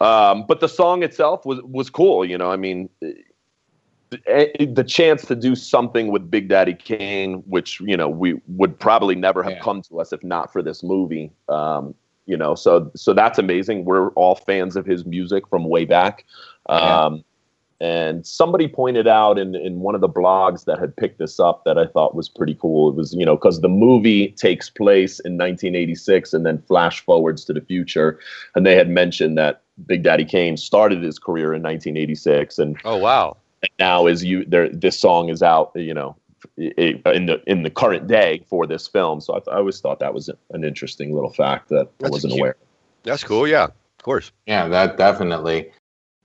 Um, 0.00 0.44
but 0.46 0.60
the 0.60 0.68
song 0.68 1.02
itself 1.02 1.46
was 1.46 1.60
was 1.62 1.88
cool. 1.88 2.24
You 2.24 2.36
know, 2.36 2.50
I 2.50 2.56
mean, 2.56 2.90
the 4.10 4.84
chance 4.86 5.24
to 5.26 5.34
do 5.34 5.54
something 5.54 6.08
with 6.08 6.30
Big 6.30 6.48
Daddy 6.48 6.74
Kane, 6.74 7.42
which 7.46 7.80
you 7.80 7.96
know 7.96 8.08
we 8.08 8.40
would 8.48 8.78
probably 8.78 9.14
never 9.14 9.42
have 9.42 9.54
yeah. 9.54 9.60
come 9.60 9.82
to 9.82 10.00
us 10.00 10.12
if 10.12 10.22
not 10.22 10.52
for 10.52 10.62
this 10.62 10.82
movie. 10.82 11.32
Um, 11.48 11.94
you 12.26 12.36
know, 12.36 12.54
so 12.54 12.90
so 12.94 13.12
that's 13.12 13.38
amazing. 13.38 13.84
We're 13.84 14.10
all 14.10 14.36
fans 14.36 14.76
of 14.76 14.86
his 14.86 15.04
music 15.04 15.48
from 15.48 15.64
way 15.64 15.84
back. 15.84 16.24
Um, 16.68 17.16
yeah. 17.16 17.20
And 17.78 18.26
somebody 18.26 18.68
pointed 18.68 19.06
out 19.06 19.38
in, 19.38 19.54
in 19.54 19.80
one 19.80 19.94
of 19.94 20.00
the 20.00 20.08
blogs 20.08 20.64
that 20.64 20.78
had 20.78 20.96
picked 20.96 21.18
this 21.18 21.38
up 21.38 21.64
that 21.66 21.76
I 21.76 21.86
thought 21.86 22.14
was 22.14 22.26
pretty 22.26 22.54
cool. 22.54 22.88
It 22.88 22.94
was, 22.94 23.12
you 23.12 23.26
know, 23.26 23.36
because 23.36 23.60
the 23.60 23.68
movie 23.68 24.28
takes 24.28 24.70
place 24.70 25.20
in 25.20 25.32
1986 25.32 26.32
and 26.32 26.46
then 26.46 26.62
flash 26.62 27.04
forwards 27.04 27.44
to 27.44 27.52
the 27.52 27.60
future. 27.60 28.18
And 28.54 28.64
they 28.64 28.76
had 28.76 28.88
mentioned 28.88 29.36
that 29.36 29.60
Big 29.84 30.04
Daddy 30.04 30.24
Kane 30.24 30.56
started 30.56 31.02
his 31.02 31.18
career 31.18 31.52
in 31.52 31.62
1986. 31.62 32.58
And 32.58 32.78
oh, 32.86 32.96
wow 32.96 33.36
now 33.78 34.06
is 34.06 34.24
you 34.24 34.44
there 34.44 34.68
this 34.68 34.98
song 34.98 35.28
is 35.28 35.42
out 35.42 35.72
you 35.74 35.94
know 35.94 36.16
in 36.56 37.26
the 37.26 37.42
in 37.46 37.62
the 37.62 37.70
current 37.70 38.06
day 38.06 38.44
for 38.48 38.66
this 38.66 38.86
film 38.86 39.20
so 39.20 39.34
i, 39.34 39.50
I 39.50 39.56
always 39.56 39.80
thought 39.80 39.98
that 40.00 40.14
was 40.14 40.30
an 40.50 40.64
interesting 40.64 41.14
little 41.14 41.32
fact 41.32 41.68
that 41.70 41.88
that's 41.98 42.10
i 42.10 42.12
wasn't 42.12 42.32
cute. 42.32 42.40
aware 42.40 42.56
that's 43.02 43.24
cool 43.24 43.48
yeah 43.48 43.64
of 43.64 44.02
course 44.02 44.32
yeah 44.46 44.68
that 44.68 44.96
definitely 44.96 45.70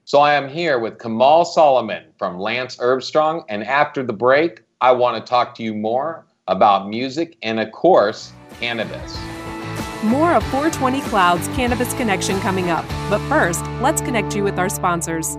so 0.04 0.20
i 0.20 0.34
am 0.34 0.48
here 0.48 0.78
with 0.78 0.98
kamal 0.98 1.44
soliman 1.44 2.04
from 2.18 2.38
lance 2.38 2.76
herbstrong 2.76 3.44
and 3.48 3.64
after 3.64 4.02
the 4.02 4.12
break 4.12 4.62
I 4.82 4.90
want 4.90 5.24
to 5.24 5.30
talk 5.30 5.54
to 5.54 5.62
you 5.62 5.74
more 5.74 6.26
about 6.48 6.88
music 6.88 7.38
and, 7.42 7.60
of 7.60 7.70
course, 7.70 8.32
cannabis. 8.58 9.16
More 10.02 10.34
of 10.34 10.42
420 10.44 11.00
Clouds 11.02 11.46
Cannabis 11.48 11.94
Connection 11.94 12.40
coming 12.40 12.68
up. 12.68 12.84
But 13.08 13.20
first, 13.28 13.64
let's 13.80 14.02
connect 14.02 14.34
you 14.34 14.42
with 14.42 14.58
our 14.58 14.68
sponsors. 14.68 15.38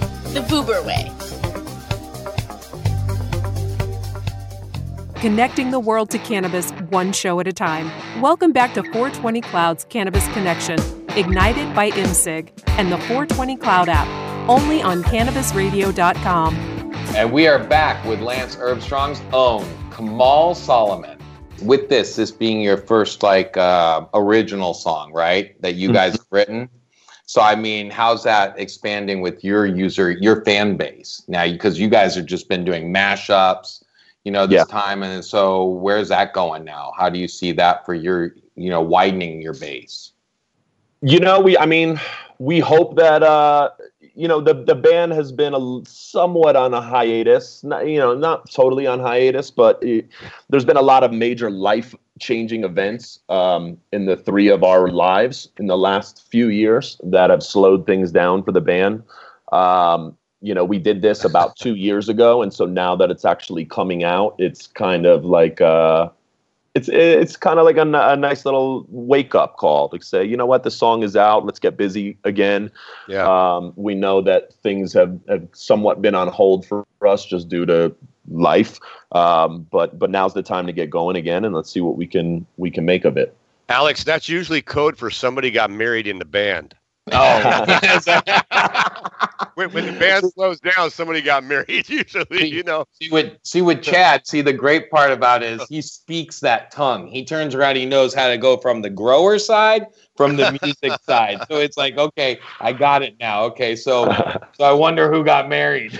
the 0.33 0.39
Vuber 0.41 0.85
way. 0.85 1.11
Connecting 5.19 5.71
the 5.71 5.79
world 5.79 6.09
to 6.11 6.19
cannabis 6.19 6.71
one 6.89 7.11
show 7.11 7.41
at 7.41 7.47
a 7.47 7.53
time. 7.53 7.91
Welcome 8.21 8.53
back 8.53 8.73
to 8.75 8.81
420 8.81 9.41
Clouds 9.41 9.85
Cannabis 9.89 10.25
Connection, 10.29 10.79
ignited 11.17 11.75
by 11.75 11.91
IMSIG 11.91 12.49
and 12.77 12.89
the 12.91 12.97
420 12.97 13.57
Cloud 13.57 13.89
app, 13.89 14.07
only 14.49 14.81
on 14.81 15.03
cannabisradio.com. 15.03 16.55
And 17.13 17.31
we 17.33 17.47
are 17.47 17.59
back 17.59 18.03
with 18.05 18.21
Lance 18.21 18.55
Herbstrong's 18.55 19.21
own 19.33 19.67
Kamal 19.91 20.55
Soliman. 20.55 21.19
With 21.61 21.89
this, 21.89 22.15
this 22.15 22.31
being 22.31 22.61
your 22.61 22.77
first 22.77 23.21
like 23.21 23.57
uh, 23.57 24.05
original 24.13 24.73
song, 24.73 25.11
right? 25.11 25.61
That 25.61 25.75
you 25.75 25.91
guys 25.91 26.13
have 26.13 26.25
written. 26.31 26.69
So 27.31 27.39
I 27.39 27.55
mean, 27.55 27.89
how's 27.89 28.25
that 28.25 28.59
expanding 28.59 29.21
with 29.21 29.41
your 29.41 29.65
user, 29.65 30.11
your 30.11 30.43
fan 30.43 30.75
base 30.75 31.23
now? 31.29 31.47
Because 31.47 31.79
you 31.79 31.87
guys 31.87 32.13
have 32.15 32.25
just 32.25 32.49
been 32.49 32.65
doing 32.65 32.93
mashups, 32.93 33.85
you 34.25 34.33
know, 34.33 34.45
this 34.45 34.57
yeah. 34.57 34.63
time, 34.65 35.01
and 35.01 35.23
so 35.23 35.63
where's 35.63 36.09
that 36.09 36.33
going 36.33 36.65
now? 36.65 36.91
How 36.97 37.07
do 37.09 37.17
you 37.17 37.29
see 37.29 37.53
that 37.53 37.85
for 37.85 37.93
your, 37.93 38.35
you 38.57 38.69
know, 38.69 38.81
widening 38.81 39.41
your 39.41 39.53
base? 39.53 40.11
You 41.01 41.21
know, 41.21 41.39
we, 41.39 41.57
I 41.57 41.65
mean, 41.65 42.01
we 42.39 42.59
hope 42.59 42.97
that, 42.97 43.23
uh, 43.23 43.69
you 44.21 44.27
know, 44.27 44.39
the 44.39 44.53
the 44.53 44.75
band 44.75 45.13
has 45.13 45.31
been 45.31 45.55
a 45.55 45.81
somewhat 45.83 46.55
on 46.55 46.75
a 46.75 46.79
hiatus. 46.79 47.63
Not, 47.63 47.87
you 47.87 47.97
know, 47.97 48.13
not 48.13 48.51
totally 48.51 48.85
on 48.85 48.99
hiatus, 48.99 49.49
but 49.49 49.81
it, 49.81 50.09
there's 50.47 50.63
been 50.63 50.77
a 50.77 50.83
lot 50.83 51.03
of 51.03 51.11
major 51.11 51.49
life 51.49 51.95
changing 52.19 52.63
events 52.63 53.19
um, 53.29 53.79
in 53.91 54.05
the 54.05 54.15
three 54.15 54.47
of 54.47 54.63
our 54.63 54.89
lives 54.89 55.49
in 55.57 55.65
the 55.65 55.75
last 55.75 56.29
few 56.29 56.49
years 56.49 57.01
that 57.03 57.31
have 57.31 57.41
slowed 57.41 57.87
things 57.87 58.11
down 58.11 58.43
for 58.43 58.51
the 58.51 58.61
band. 58.61 59.01
Um, 59.51 60.15
you 60.39 60.53
know, 60.53 60.65
we 60.65 60.77
did 60.77 61.01
this 61.01 61.25
about 61.25 61.55
two 61.55 61.73
years 61.73 62.07
ago, 62.07 62.43
and 62.43 62.53
so 62.53 62.65
now 62.65 62.95
that 62.97 63.09
it's 63.09 63.25
actually 63.25 63.65
coming 63.65 64.03
out, 64.03 64.35
it's 64.37 64.67
kind 64.67 65.07
of 65.07 65.25
like 65.25 65.61
uh, 65.61 66.09
it's 66.73 66.87
it's 66.87 67.35
kind 67.35 67.59
of 67.59 67.65
like 67.65 67.77
a, 67.77 67.81
a, 67.81 68.15
nice 68.15 68.45
little 68.45 68.85
wake 68.89 69.35
up 69.35 69.57
call 69.57 69.89
to 69.89 70.01
say, 70.01 70.23
you 70.23 70.37
know 70.37 70.45
what, 70.45 70.63
the 70.63 70.71
song 70.71 71.03
is 71.03 71.15
out. 71.15 71.45
Let's 71.45 71.59
get 71.59 71.75
busy 71.75 72.17
again. 72.23 72.71
Yeah. 73.07 73.25
Um, 73.27 73.73
we 73.75 73.93
know 73.93 74.21
that 74.21 74.53
things 74.53 74.93
have, 74.93 75.19
have 75.27 75.47
somewhat 75.51 76.01
been 76.01 76.15
on 76.15 76.29
hold 76.29 76.65
for 76.65 76.85
us 77.05 77.25
just 77.25 77.49
due 77.49 77.65
to 77.65 77.93
life, 78.29 78.79
um, 79.11 79.67
but 79.69 79.99
but 79.99 80.09
now's 80.09 80.33
the 80.33 80.43
time 80.43 80.65
to 80.67 80.73
get 80.73 80.89
going 80.89 81.17
again, 81.17 81.43
and 81.43 81.53
let's 81.53 81.69
see 81.69 81.81
what 81.81 81.97
we 81.97 82.07
can 82.07 82.45
we 82.57 82.71
can 82.71 82.85
make 82.85 83.03
of 83.03 83.17
it. 83.17 83.35
Alex, 83.67 84.03
that's 84.03 84.29
usually 84.29 84.61
code 84.61 84.97
for 84.97 85.09
somebody 85.09 85.51
got 85.51 85.71
married 85.71 86.07
in 86.07 86.19
the 86.19 86.25
band. 86.25 86.75
Oh, 87.11 87.65
when, 89.55 89.71
when, 89.71 89.85
the 89.87 89.99
band 89.99 90.23
slows 90.33 90.59
down, 90.59 90.91
somebody 90.91 91.21
got 91.21 91.43
married. 91.43 91.67
Usually, 91.89 92.25
see, 92.31 92.45
you 92.45 92.63
know. 92.63 92.85
See 93.01 93.09
what 93.09 93.39
see 93.43 93.63
with 93.63 93.81
Chad. 93.81 94.27
See 94.27 94.41
the 94.41 94.53
great 94.53 94.91
part 94.91 95.11
about 95.11 95.41
it 95.41 95.59
is 95.59 95.67
he 95.67 95.81
speaks 95.81 96.39
that 96.41 96.69
tongue. 96.69 97.07
He 97.07 97.25
turns 97.25 97.55
around. 97.55 97.77
He 97.77 97.87
knows 97.87 98.13
how 98.13 98.27
to 98.27 98.37
go 98.37 98.55
from 98.55 98.83
the 98.83 98.89
grower 98.89 99.39
side, 99.39 99.87
from 100.15 100.37
the 100.37 100.57
music 100.61 100.99
side. 101.05 101.39
So 101.49 101.57
it's 101.57 101.75
like, 101.75 101.97
okay, 101.97 102.39
I 102.59 102.71
got 102.71 103.01
it 103.01 103.15
now. 103.19 103.45
Okay, 103.45 103.75
so 103.75 104.05
so 104.53 104.63
I 104.63 104.71
wonder 104.71 105.11
who 105.11 105.23
got 105.23 105.49
married. 105.49 105.99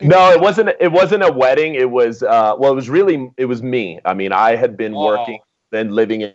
no, 0.00 0.32
it 0.32 0.40
wasn't. 0.40 0.70
It 0.80 0.90
wasn't 0.90 1.22
a 1.22 1.30
wedding. 1.30 1.76
It 1.76 1.90
was. 1.90 2.24
Uh, 2.24 2.56
well, 2.58 2.72
it 2.72 2.76
was 2.76 2.90
really. 2.90 3.30
It 3.36 3.44
was 3.44 3.62
me. 3.62 4.00
I 4.04 4.14
mean, 4.14 4.32
I 4.32 4.56
had 4.56 4.76
been 4.76 4.94
oh. 4.94 5.06
working, 5.06 5.38
then 5.70 5.90
living 5.90 6.22
in 6.22 6.34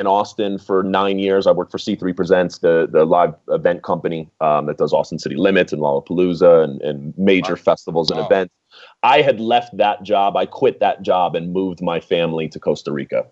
in 0.00 0.06
Austin 0.06 0.58
for 0.58 0.82
nine 0.82 1.18
years. 1.18 1.46
I 1.46 1.52
worked 1.52 1.70
for 1.70 1.78
C3 1.78 2.16
Presents, 2.16 2.58
the 2.58 2.88
the 2.90 3.04
live 3.04 3.34
event 3.48 3.82
company 3.82 4.28
um, 4.40 4.66
that 4.66 4.78
does 4.78 4.92
Austin 4.92 5.18
City 5.18 5.36
Limits 5.36 5.72
and 5.72 5.80
Lollapalooza 5.80 6.64
and, 6.64 6.80
and 6.80 7.16
major 7.16 7.52
wow. 7.52 7.62
festivals 7.62 8.10
and 8.10 8.18
wow. 8.18 8.26
events. 8.26 8.54
I 9.02 9.20
had 9.20 9.38
left 9.38 9.76
that 9.76 10.02
job. 10.02 10.36
I 10.36 10.46
quit 10.46 10.80
that 10.80 11.02
job 11.02 11.36
and 11.36 11.52
moved 11.52 11.82
my 11.82 12.00
family 12.00 12.48
to 12.48 12.58
Costa 12.58 12.90
Rica. 12.90 13.26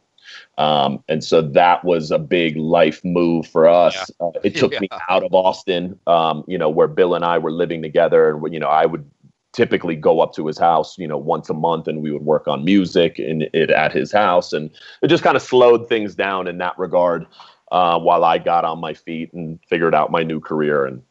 Um, 0.59 1.03
and 1.09 1.25
so 1.25 1.41
that 1.41 1.85
was 1.85 2.11
a 2.11 2.19
big 2.19 2.57
life 2.57 3.03
move 3.03 3.47
for 3.47 3.67
us. 3.67 4.11
Yeah. 4.21 4.27
Uh, 4.27 4.33
it 4.45 4.55
took 4.55 4.73
yeah. 4.75 4.81
me 4.81 4.89
out 5.09 5.25
of 5.25 5.33
Austin, 5.33 5.99
um, 6.07 6.45
you 6.47 6.59
know, 6.59 6.69
where 6.69 6.89
Bill 6.89 7.15
and 7.15 7.25
I 7.25 7.39
were 7.39 7.53
living 7.53 7.81
together. 7.81 8.31
And, 8.31 8.53
you 8.53 8.61
know, 8.61 8.69
I 8.69 8.85
would 8.85 9.09
typically 9.53 9.97
go 9.97 10.21
up 10.21 10.35
to 10.35 10.47
his 10.47 10.59
house, 10.59 10.99
you 10.99 11.09
know, 11.09 11.17
once 11.17 11.49
a 11.49 11.55
month 11.55 11.89
and 11.89 12.03
we 12.03 12.13
would 12.13 12.25
work 12.25 12.47
on 12.47 12.65
music 12.65 13.19
and 13.19 13.43
it 13.55 13.71
at 13.71 13.93
his 13.93 14.13
house. 14.13 14.53
And 14.53 14.71
it 15.03 15.09
just 15.09 15.23
kind 15.23 15.37
of 15.37 15.43
slowed 15.43 15.89
things 15.89 16.15
down 16.15 16.47
in 16.47 16.59
that 16.59 16.79
regard 16.79 17.27
uh, 17.73 17.99
while 17.99 18.25
I 18.25 18.39
got 18.39 18.65
on 18.65 18.79
my 18.79 18.95
feet 18.95 19.33
and 19.33 19.59
figured 19.69 19.95
out 19.95 20.11
my 20.11 20.23
new 20.23 20.41
career. 20.41 20.85
And, 20.85 21.03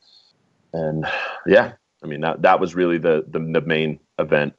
and 0.74 1.06
yeah, 1.46 1.74
I 2.04 2.08
mean, 2.08 2.22
that, 2.22 2.42
that 2.44 2.60
was 2.60 2.76
really 2.76 2.98
the, 2.98 3.26
the, 3.28 3.40
the 3.40 3.62
main 3.62 4.00
event. 4.20 4.54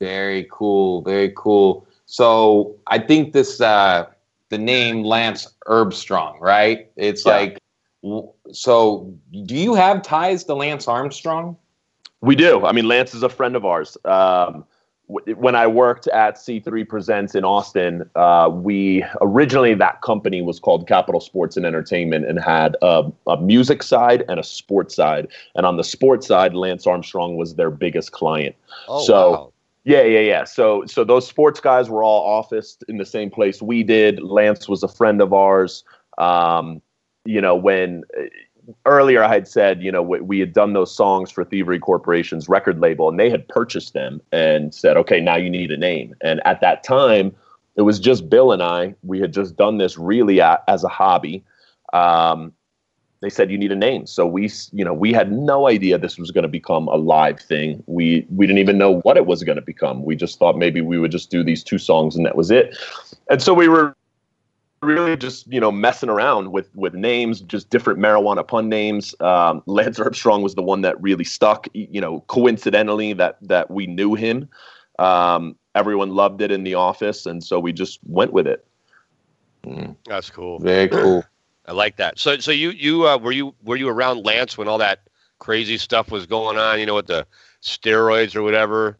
Very 0.00 0.46
cool. 0.50 1.02
Very 1.02 1.32
cool. 1.36 1.86
So 2.06 2.76
I 2.86 2.98
think 2.98 3.32
this, 3.32 3.60
uh, 3.60 4.06
the 4.48 4.58
name 4.58 5.04
Lance 5.04 5.46
Herbstrong, 5.66 6.40
right? 6.40 6.90
It's 6.96 7.24
yeah. 7.24 7.32
like, 7.32 7.58
so 8.52 9.12
do 9.44 9.56
you 9.56 9.74
have 9.74 10.02
ties 10.02 10.44
to 10.44 10.54
Lance 10.54 10.88
Armstrong? 10.88 11.56
We 12.20 12.34
do. 12.34 12.64
I 12.64 12.72
mean, 12.72 12.86
Lance 12.86 13.14
is 13.14 13.22
a 13.22 13.28
friend 13.28 13.54
of 13.56 13.64
ours. 13.64 13.96
Um, 14.04 14.64
when 15.08 15.54
I 15.54 15.66
worked 15.66 16.06
at 16.08 16.36
C3 16.36 16.86
Presents 16.86 17.34
in 17.34 17.42
Austin, 17.42 18.08
uh, 18.14 18.50
we 18.52 19.02
originally 19.22 19.72
that 19.74 20.02
company 20.02 20.42
was 20.42 20.60
called 20.60 20.86
Capital 20.86 21.20
Sports 21.20 21.56
and 21.56 21.64
Entertainment 21.64 22.26
and 22.26 22.38
had 22.38 22.76
a, 22.82 23.10
a, 23.26 23.40
music 23.40 23.82
side 23.82 24.22
and 24.28 24.38
a 24.38 24.42
sports 24.42 24.94
side. 24.94 25.28
And 25.54 25.64
on 25.64 25.78
the 25.78 25.84
sports 25.84 26.26
side, 26.26 26.52
Lance 26.52 26.86
Armstrong 26.86 27.36
was 27.36 27.54
their 27.54 27.70
biggest 27.70 28.12
client. 28.12 28.54
Oh, 28.86 29.02
so, 29.02 29.30
wow. 29.30 29.52
Yeah, 29.84 30.02
yeah, 30.02 30.20
yeah. 30.20 30.44
So, 30.44 30.84
so 30.84 31.04
those 31.04 31.26
sports 31.26 31.60
guys 31.60 31.88
were 31.88 32.04
all 32.04 32.22
officed 32.38 32.84
in 32.88 32.98
the 32.98 33.06
same 33.06 33.30
place 33.30 33.62
we 33.62 33.82
did. 33.82 34.22
Lance 34.22 34.68
was 34.68 34.82
a 34.82 34.88
friend 34.88 35.22
of 35.22 35.32
ours. 35.32 35.84
Um, 36.18 36.82
you 37.24 37.40
know, 37.40 37.56
when 37.56 38.04
earlier 38.86 39.22
I 39.22 39.28
had 39.28 39.48
said, 39.48 39.82
you 39.82 39.90
know, 39.90 40.02
we, 40.02 40.20
we, 40.20 40.40
had 40.40 40.52
done 40.52 40.72
those 40.72 40.94
songs 40.94 41.30
for 41.30 41.44
Thievery 41.44 41.78
Corporation's 41.78 42.48
record 42.48 42.80
label, 42.80 43.08
and 43.08 43.18
they 43.18 43.30
had 43.30 43.48
purchased 43.48 43.94
them 43.94 44.20
and 44.32 44.74
said, 44.74 44.96
okay, 44.96 45.20
now 45.20 45.36
you 45.36 45.50
need 45.50 45.70
a 45.70 45.76
name. 45.76 46.14
And 46.22 46.40
at 46.44 46.60
that 46.60 46.82
time, 46.84 47.34
it 47.76 47.82
was 47.82 47.98
just 47.98 48.28
Bill 48.28 48.52
and 48.52 48.62
I. 48.62 48.94
We 49.02 49.20
had 49.20 49.32
just 49.32 49.56
done 49.56 49.78
this 49.78 49.96
really 49.96 50.40
a, 50.40 50.60
as 50.68 50.84
a 50.84 50.88
hobby. 50.88 51.44
Um, 51.92 52.52
they 53.20 53.30
said 53.30 53.50
you 53.50 53.58
need 53.58 53.72
a 53.72 53.76
name, 53.76 54.06
so 54.06 54.26
we, 54.26 54.48
you 54.72 54.84
know, 54.84 54.94
we 54.94 55.12
had 55.12 55.32
no 55.32 55.68
idea 55.68 55.98
this 55.98 56.18
was 56.18 56.30
going 56.30 56.42
to 56.42 56.48
become 56.48 56.86
a 56.86 56.94
live 56.96 57.40
thing. 57.40 57.82
We 57.86 58.24
we 58.30 58.46
didn't 58.46 58.60
even 58.60 58.78
know 58.78 59.00
what 59.00 59.16
it 59.16 59.26
was 59.26 59.42
going 59.42 59.56
to 59.56 59.62
become. 59.62 60.04
We 60.04 60.14
just 60.14 60.38
thought 60.38 60.56
maybe 60.56 60.80
we 60.80 61.00
would 61.00 61.10
just 61.10 61.28
do 61.28 61.42
these 61.42 61.64
two 61.64 61.78
songs 61.78 62.14
and 62.14 62.24
that 62.26 62.36
was 62.36 62.52
it. 62.52 62.78
And 63.28 63.42
so 63.42 63.54
we 63.54 63.66
were 63.66 63.96
really 64.82 65.16
just 65.16 65.46
you 65.52 65.60
know 65.60 65.72
messing 65.72 66.08
around 66.08 66.52
with 66.52 66.74
with 66.74 66.94
names, 66.94 67.40
just 67.40 67.70
different 67.70 67.98
marijuana 67.98 68.46
pun 68.46 68.68
names. 68.68 69.14
Um, 69.20 69.62
Lance 69.66 69.98
Herbstrong 69.98 70.42
was 70.42 70.54
the 70.54 70.62
one 70.62 70.82
that 70.82 71.00
really 71.00 71.24
stuck. 71.24 71.66
You 71.72 72.00
know, 72.00 72.20
coincidentally 72.28 73.12
that 73.14 73.38
that 73.42 73.70
we 73.70 73.86
knew 73.86 74.14
him. 74.14 74.48
Um, 74.98 75.56
everyone 75.74 76.10
loved 76.10 76.42
it 76.42 76.50
in 76.50 76.64
the 76.64 76.74
office, 76.74 77.26
and 77.26 77.42
so 77.42 77.60
we 77.60 77.72
just 77.72 78.00
went 78.04 78.32
with 78.32 78.46
it. 78.46 78.66
Mm. 79.64 79.96
That's 80.06 80.30
cool. 80.30 80.58
Very 80.58 80.88
cool. 80.88 81.24
I 81.66 81.72
like 81.72 81.96
that. 81.96 82.18
So 82.18 82.38
so 82.38 82.50
you 82.50 82.70
you 82.70 83.06
uh, 83.06 83.18
were 83.18 83.32
you 83.32 83.54
were 83.64 83.76
you 83.76 83.88
around 83.88 84.24
Lance 84.24 84.56
when 84.56 84.68
all 84.68 84.78
that 84.78 85.00
crazy 85.38 85.78
stuff 85.78 86.10
was 86.10 86.26
going 86.26 86.58
on? 86.58 86.80
You 86.80 86.86
know, 86.86 86.94
with 86.94 87.06
the 87.06 87.26
steroids 87.62 88.34
or 88.34 88.42
whatever. 88.42 88.98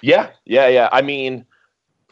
Yeah, 0.00 0.30
yeah, 0.44 0.68
yeah. 0.68 0.88
I 0.92 1.02
mean, 1.02 1.44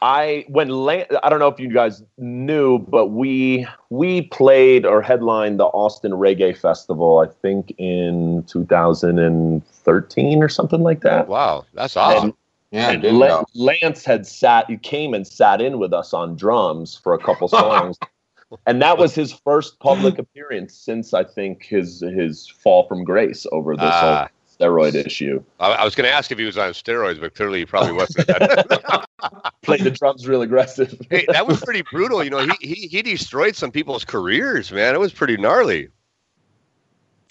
I 0.03 0.45
when 0.49 0.71
I 0.71 1.29
don't 1.31 1.39
know 1.39 1.49
if 1.49 1.59
you 1.59 1.73
guys 1.73 2.03
knew, 2.19 2.79
but 2.79 3.07
we 3.09 3.67
we 3.89 4.23
played 4.23 4.85
or 4.85 5.01
headlined 5.01 5.59
the 5.59 5.65
Austin 5.67 6.13
Reggae 6.13 6.57
Festival. 6.57 7.19
I 7.19 7.33
think 7.41 7.75
in 7.79 8.45
2013 8.47 10.43
or 10.43 10.49
something 10.49 10.83
like 10.83 11.01
that. 11.01 11.29
Wow, 11.29 11.65
that's 11.73 11.97
awesome. 11.97 12.35
And, 12.73 13.03
yeah, 13.05 13.11
and 13.11 13.47
Lance 13.55 14.05
had 14.05 14.27
sat. 14.27 14.69
He 14.69 14.77
came 14.77 15.15
and 15.15 15.27
sat 15.27 15.63
in 15.63 15.79
with 15.79 15.95
us 15.95 16.13
on 16.13 16.37
drums 16.37 17.01
for 17.03 17.15
a 17.15 17.19
couple 17.19 17.49
songs. 17.49 17.97
and 18.67 18.83
that 18.83 18.99
was 18.99 19.15
his 19.15 19.33
first 19.33 19.79
public 19.81 20.19
appearance 20.19 20.75
since 20.75 21.15
I 21.15 21.25
think 21.25 21.65
his 21.65 22.01
his 22.01 22.47
fall 22.47 22.87
from 22.87 23.03
grace 23.03 23.47
over 23.51 23.75
this 23.75 23.85
uh, 23.85 24.01
whole 24.01 24.11
ah 24.11 24.29
steroid 24.59 24.95
issue. 24.95 25.43
I, 25.61 25.73
I 25.73 25.85
was 25.85 25.95
going 25.95 26.09
to 26.09 26.15
ask 26.15 26.31
if 26.31 26.39
he 26.39 26.45
was 26.45 26.59
on 26.59 26.71
steroids, 26.71 27.21
but 27.21 27.35
clearly 27.35 27.61
he 27.61 27.67
probably 27.67 27.93
wasn't. 27.93 28.29
Played 29.63 29.85
the 29.85 29.91
drums 29.91 30.27
real 30.27 30.43
aggressive. 30.43 30.99
hey, 31.11 31.27
that 31.29 31.47
was 31.47 31.61
pretty 31.61 31.83
brutal. 31.83 32.23
You 32.23 32.31
know, 32.31 32.47
he, 32.61 32.75
he 32.75 32.87
he 32.87 33.03
destroyed 33.03 33.57
some 33.57 33.71
people's 33.71 34.05
careers, 34.05 34.71
man. 34.73 34.95
It 34.95 35.01
was 35.01 35.13
pretty 35.13 35.37
gnarly. 35.37 35.89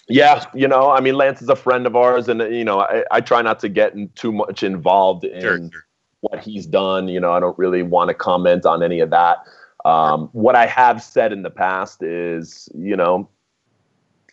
Yeah, 0.08 0.46
you 0.54 0.68
know, 0.68 0.92
I 0.92 1.02
mean, 1.02 1.16
Lance 1.16 1.42
is 1.42 1.50
a 1.50 1.56
friend 1.56 1.88
of 1.88 1.96
ours, 1.96 2.28
and 2.28 2.40
you 2.54 2.64
know, 2.64 2.82
I, 2.82 3.04
I 3.12 3.22
try 3.22 3.42
not 3.42 3.60
to 3.62 3.70
get 3.70 3.96
in 3.96 4.10
too 4.10 4.32
much 4.32 4.62
involved 4.62 5.24
in 5.24 5.42
sure, 5.42 5.58
sure. 5.58 5.86
what 6.22 6.40
he's 6.44 6.66
done. 6.68 7.08
You 7.08 7.20
know, 7.20 7.32
I 7.32 7.40
don't 7.40 7.58
really 7.58 7.82
want 7.82 8.10
to 8.10 8.14
comment 8.14 8.66
on 8.66 8.84
any 8.84 9.00
of 9.00 9.10
that. 9.10 9.38
Um, 9.84 10.30
what 10.34 10.56
I 10.56 10.66
have 10.66 11.02
said 11.02 11.32
in 11.32 11.44
the 11.44 11.50
past 11.50 12.04
is, 12.04 12.70
you 12.74 12.96
know, 12.96 13.30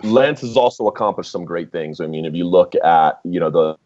Lance 0.03 0.41
has 0.41 0.57
also 0.57 0.87
accomplished 0.87 1.31
some 1.31 1.45
great 1.45 1.73
things. 1.73 2.01
I 2.01 2.07
mean, 2.07 2.25
if 2.25 2.35
you 2.35 2.45
look 2.45 2.75
at 2.85 3.21
you 3.25 3.41
know 3.41 3.51
the 3.51 3.77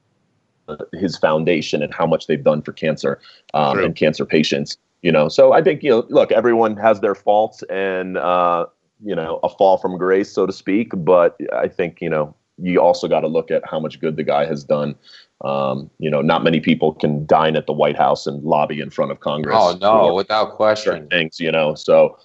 his 0.99 1.17
foundation 1.17 1.83
and 1.83 1.93
how 1.95 2.07
much 2.07 2.27
they've 2.27 2.43
done 2.43 2.63
for 2.63 2.73
cancer 2.73 3.21
um, 3.55 3.79
and 3.79 3.95
cancer 3.95 4.25
patients, 4.25 4.77
you 5.03 5.13
know. 5.13 5.29
So 5.29 5.53
I 5.53 5.63
think 5.63 5.83
you 5.83 5.91
know, 5.91 6.07
look, 6.09 6.33
everyone 6.33 6.77
has 6.77 7.01
their 7.01 7.15
faults 7.15 7.63
and 7.71 8.17
uh, 8.17 8.67
you 9.05 9.15
know 9.15 9.41
a 9.43 9.49
fall 9.49 9.79
from 9.79 9.99
grace, 9.99 10.33
so 10.33 10.47
to 10.47 10.53
speak. 10.53 10.91
But 10.95 11.39
I 11.53 11.69
think 11.69 12.01
you 12.01 12.11
know 12.11 12.35
you 12.59 12.81
also 12.81 13.09
got 13.09 13.21
to 13.21 13.29
look 13.29 13.51
at 13.51 13.63
how 13.69 13.79
much 13.79 14.01
good 14.01 14.17
the 14.17 14.25
guy 14.25 14.47
has 14.47 14.65
done. 14.65 14.95
Um, 15.43 15.91
you 15.99 16.11
know, 16.11 16.23
not 16.23 16.43
many 16.43 16.61
people 16.61 16.95
can 16.95 17.27
dine 17.27 17.57
at 17.57 17.67
the 17.67 17.73
White 17.73 17.97
House 17.97 18.27
and 18.27 18.43
lobby 18.43 18.81
in 18.81 18.91
front 18.91 19.11
of 19.11 19.21
Congress. 19.21 19.57
Oh 19.59 19.77
no, 19.81 20.15
without 20.15 20.53
question. 20.53 21.09
Things, 21.09 21.39
you 21.39 21.53
know. 21.53 21.75
So 21.75 22.19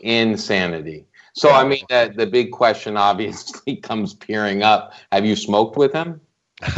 insanity. 0.00 1.06
So 1.36 1.50
I 1.50 1.64
mean, 1.64 1.84
the, 1.90 2.12
the 2.16 2.26
big 2.26 2.50
question 2.50 2.96
obviously 2.96 3.76
comes 3.82 4.14
peering 4.14 4.62
up. 4.62 4.94
Have 5.12 5.26
you 5.26 5.36
smoked 5.36 5.76
with 5.76 5.92
him? 5.92 6.20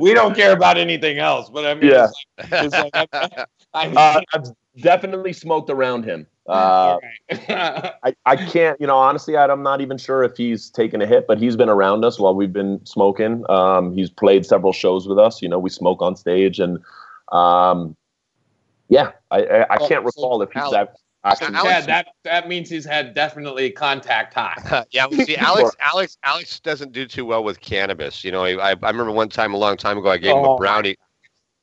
we 0.00 0.12
don't 0.12 0.34
care 0.34 0.52
about 0.52 0.76
anything 0.76 1.18
else, 1.18 1.48
but 1.48 1.64
I 1.64 1.74
mean, 1.74 1.92
yeah. 1.92 2.08
It's 2.38 2.74
like, 2.74 2.90
it's 2.92 3.12
like 3.12 3.12
I, 3.12 3.46
I, 3.74 3.86
uh, 3.88 4.20
I've 4.34 4.82
definitely 4.82 5.32
smoked 5.32 5.70
around 5.70 6.04
him. 6.04 6.26
Uh, 6.48 6.98
I, 7.30 8.14
I 8.26 8.36
can't, 8.36 8.78
you 8.80 8.88
know, 8.88 8.98
honestly, 8.98 9.36
I'm 9.36 9.62
not 9.62 9.80
even 9.80 9.96
sure 9.96 10.24
if 10.24 10.36
he's 10.36 10.68
taken 10.68 11.00
a 11.00 11.06
hit, 11.06 11.28
but 11.28 11.38
he's 11.38 11.54
been 11.56 11.68
around 11.68 12.04
us 12.04 12.18
while 12.18 12.34
we've 12.34 12.52
been 12.52 12.84
smoking. 12.84 13.48
Um, 13.48 13.92
he's 13.92 14.10
played 14.10 14.44
several 14.44 14.72
shows 14.72 15.06
with 15.06 15.18
us. 15.18 15.40
You 15.40 15.48
know, 15.48 15.60
we 15.60 15.70
smoke 15.70 16.02
on 16.02 16.16
stage, 16.16 16.58
and 16.58 16.80
um, 17.30 17.96
yeah, 18.88 19.12
I, 19.30 19.42
I, 19.44 19.74
I 19.74 19.88
can't 19.88 20.04
recall 20.04 20.42
if 20.42 20.50
he's. 20.50 20.74
Alex, 21.24 21.40
yeah, 21.64 21.80
that 21.80 22.08
that 22.24 22.48
means 22.48 22.68
he's 22.68 22.84
had 22.84 23.14
definitely 23.14 23.70
contact 23.70 24.34
high. 24.34 24.84
yeah, 24.90 25.06
see, 25.08 25.36
Alex, 25.38 25.70
Alex, 25.80 26.18
Alex 26.22 26.60
doesn't 26.60 26.92
do 26.92 27.06
too 27.06 27.24
well 27.24 27.42
with 27.42 27.60
cannabis. 27.60 28.24
You 28.24 28.30
know, 28.30 28.44
I, 28.44 28.70
I 28.70 28.72
remember 28.72 29.10
one 29.10 29.30
time 29.30 29.54
a 29.54 29.56
long 29.56 29.78
time 29.78 29.96
ago, 29.96 30.10
I 30.10 30.18
gave 30.18 30.34
oh. 30.34 30.40
him 30.40 30.44
a 30.44 30.50
oh. 30.50 30.58
brownie. 30.58 30.96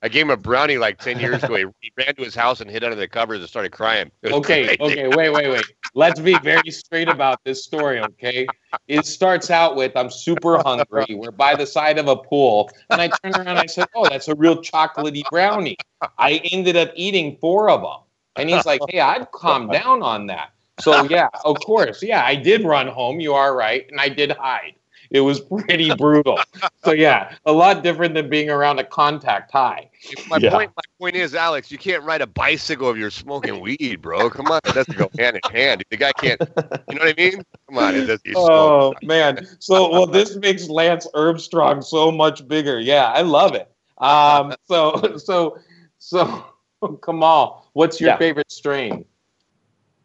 I 0.03 0.09
gave 0.09 0.23
him 0.23 0.31
a 0.31 0.37
brownie 0.37 0.79
like 0.79 0.97
ten 0.97 1.19
years 1.19 1.43
ago. 1.43 1.55
He, 1.55 1.65
he 1.79 1.91
ran 1.95 2.15
to 2.15 2.23
his 2.23 2.33
house 2.33 2.59
and 2.59 2.71
hid 2.71 2.83
under 2.83 2.95
the 2.95 3.07
covers 3.07 3.39
and 3.39 3.47
started 3.47 3.71
crying. 3.71 4.09
Okay, 4.25 4.75
crazy. 4.75 4.81
okay, 4.81 5.07
wait, 5.09 5.29
wait, 5.29 5.47
wait. 5.47 5.63
Let's 5.93 6.19
be 6.19 6.35
very 6.39 6.71
straight 6.71 7.07
about 7.07 7.39
this 7.43 7.63
story, 7.63 7.99
okay? 7.99 8.47
It 8.87 9.05
starts 9.05 9.51
out 9.51 9.75
with 9.75 9.95
I'm 9.95 10.09
super 10.09 10.57
hungry. 10.57 11.05
We're 11.11 11.29
by 11.29 11.55
the 11.55 11.67
side 11.67 11.99
of 11.99 12.07
a 12.07 12.15
pool, 12.15 12.71
and 12.89 12.99
I 12.99 13.09
turn 13.09 13.35
around 13.35 13.47
and 13.47 13.59
I 13.59 13.67
said, 13.67 13.85
"Oh, 13.93 14.09
that's 14.09 14.27
a 14.27 14.33
real 14.33 14.57
chocolatey 14.57 15.21
brownie." 15.29 15.77
I 16.17 16.41
ended 16.51 16.77
up 16.77 16.91
eating 16.95 17.37
four 17.39 17.69
of 17.69 17.81
them. 17.81 17.99
And 18.35 18.49
he's 18.49 18.65
like, 18.65 18.81
hey, 18.89 18.99
I'd 18.99 19.29
calm 19.31 19.67
down 19.67 20.01
on 20.01 20.27
that. 20.27 20.51
So, 20.79 21.03
yeah, 21.03 21.29
of 21.45 21.57
course. 21.59 22.01
Yeah, 22.01 22.25
I 22.25 22.35
did 22.35 22.63
run 22.63 22.87
home. 22.87 23.19
You 23.19 23.33
are 23.33 23.55
right. 23.55 23.85
And 23.89 23.99
I 23.99 24.09
did 24.09 24.31
hide. 24.31 24.75
It 25.11 25.19
was 25.19 25.41
pretty 25.41 25.93
brutal. 25.93 26.39
So, 26.85 26.93
yeah, 26.93 27.35
a 27.45 27.51
lot 27.51 27.83
different 27.83 28.13
than 28.13 28.29
being 28.29 28.49
around 28.49 28.79
a 28.79 28.85
contact 28.85 29.51
high. 29.51 29.89
My, 30.29 30.37
yeah. 30.37 30.51
point, 30.51 30.71
my 30.77 30.83
point 30.97 31.17
is, 31.17 31.35
Alex, 31.35 31.69
you 31.69 31.77
can't 31.77 32.01
ride 32.03 32.21
a 32.21 32.27
bicycle 32.27 32.89
if 32.91 32.97
you're 32.97 33.11
smoking 33.11 33.59
weed, 33.59 34.01
bro. 34.01 34.29
Come 34.29 34.47
on. 34.47 34.61
It 34.65 34.73
doesn't 34.73 34.97
go 34.97 35.09
hand 35.19 35.37
in 35.43 35.51
hand. 35.51 35.83
The 35.89 35.97
guy 35.97 36.13
can't, 36.13 36.39
you 36.39 36.95
know 36.95 37.03
what 37.03 37.09
I 37.09 37.13
mean? 37.17 37.43
Come 37.67 37.77
on. 37.77 37.95
It 37.95 38.05
doesn't, 38.05 38.33
oh, 38.37 38.93
man. 39.03 39.45
So, 39.59 39.91
well, 39.91 40.07
this 40.07 40.37
makes 40.37 40.69
Lance 40.69 41.05
Armstrong 41.13 41.81
so 41.81 42.09
much 42.09 42.47
bigger. 42.47 42.79
Yeah, 42.79 43.07
I 43.07 43.23
love 43.23 43.53
it. 43.53 43.69
Um, 43.97 44.55
so, 44.63 45.17
so, 45.17 45.59
so 45.99 46.45
Come 47.01 47.23
on. 47.23 47.61
What's 47.73 47.99
your 47.99 48.11
yeah. 48.11 48.17
favorite 48.17 48.51
strain? 48.51 49.05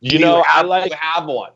You 0.01 0.19
know, 0.19 0.39
you 0.39 0.43
have, 0.45 0.65
I 0.65 0.69
like 0.69 0.91
to 0.91 0.97
have 0.97 1.27
one. 1.27 1.53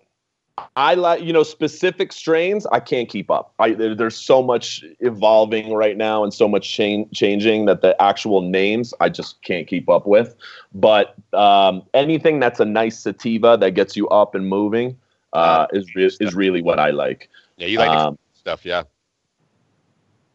I 0.76 0.94
like 0.94 1.22
you 1.22 1.32
know 1.32 1.42
specific 1.42 2.12
strains. 2.12 2.66
I 2.66 2.80
can't 2.80 3.08
keep 3.08 3.30
up. 3.30 3.54
I, 3.58 3.72
there, 3.72 3.94
there's 3.94 4.16
so 4.16 4.42
much 4.42 4.84
evolving 5.00 5.72
right 5.72 5.96
now 5.96 6.22
and 6.22 6.34
so 6.34 6.48
much 6.48 6.70
change, 6.70 7.10
changing 7.12 7.66
that 7.66 7.80
the 7.80 8.00
actual 8.02 8.42
names 8.42 8.92
I 9.00 9.08
just 9.08 9.42
can't 9.42 9.66
keep 9.66 9.88
up 9.88 10.06
with. 10.06 10.34
But 10.74 11.14
um, 11.32 11.82
anything 11.94 12.40
that's 12.40 12.60
a 12.60 12.64
nice 12.64 12.98
sativa 12.98 13.56
that 13.58 13.70
gets 13.72 13.96
you 13.96 14.08
up 14.08 14.34
and 14.34 14.48
moving 14.48 14.98
uh, 15.32 15.66
is 15.72 15.88
is 16.20 16.34
really 16.34 16.62
what 16.62 16.78
I 16.78 16.90
like. 16.90 17.30
Yeah, 17.56 17.68
you 17.68 17.78
like 17.78 17.90
um, 17.90 18.18
stuff. 18.34 18.64
Yeah. 18.64 18.82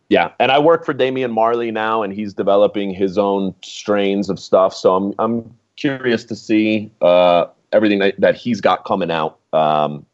Yeah, 0.09 0.31
and 0.39 0.51
I 0.51 0.59
work 0.59 0.85
for 0.85 0.93
Damian 0.93 1.31
Marley 1.31 1.71
now, 1.71 2.03
and 2.03 2.13
he's 2.13 2.33
developing 2.33 2.93
his 2.93 3.17
own 3.17 3.55
strains 3.63 4.29
of 4.29 4.39
stuff. 4.39 4.75
So 4.75 4.95
I'm 4.95 5.15
I'm 5.17 5.55
curious 5.77 6.23
to 6.25 6.35
see 6.35 6.91
uh, 7.01 7.47
everything 7.71 7.99
that, 7.99 8.19
that 8.19 8.35
he's 8.35 8.61
got 8.61 8.85
coming 8.85 9.09
out. 9.09 9.39
Um, 9.51 10.05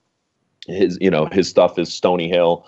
his 0.67 0.97
you 1.01 1.09
know 1.09 1.25
his 1.25 1.49
stuff 1.49 1.77
is 1.77 1.91
Stony 1.93 2.29
Hill, 2.29 2.65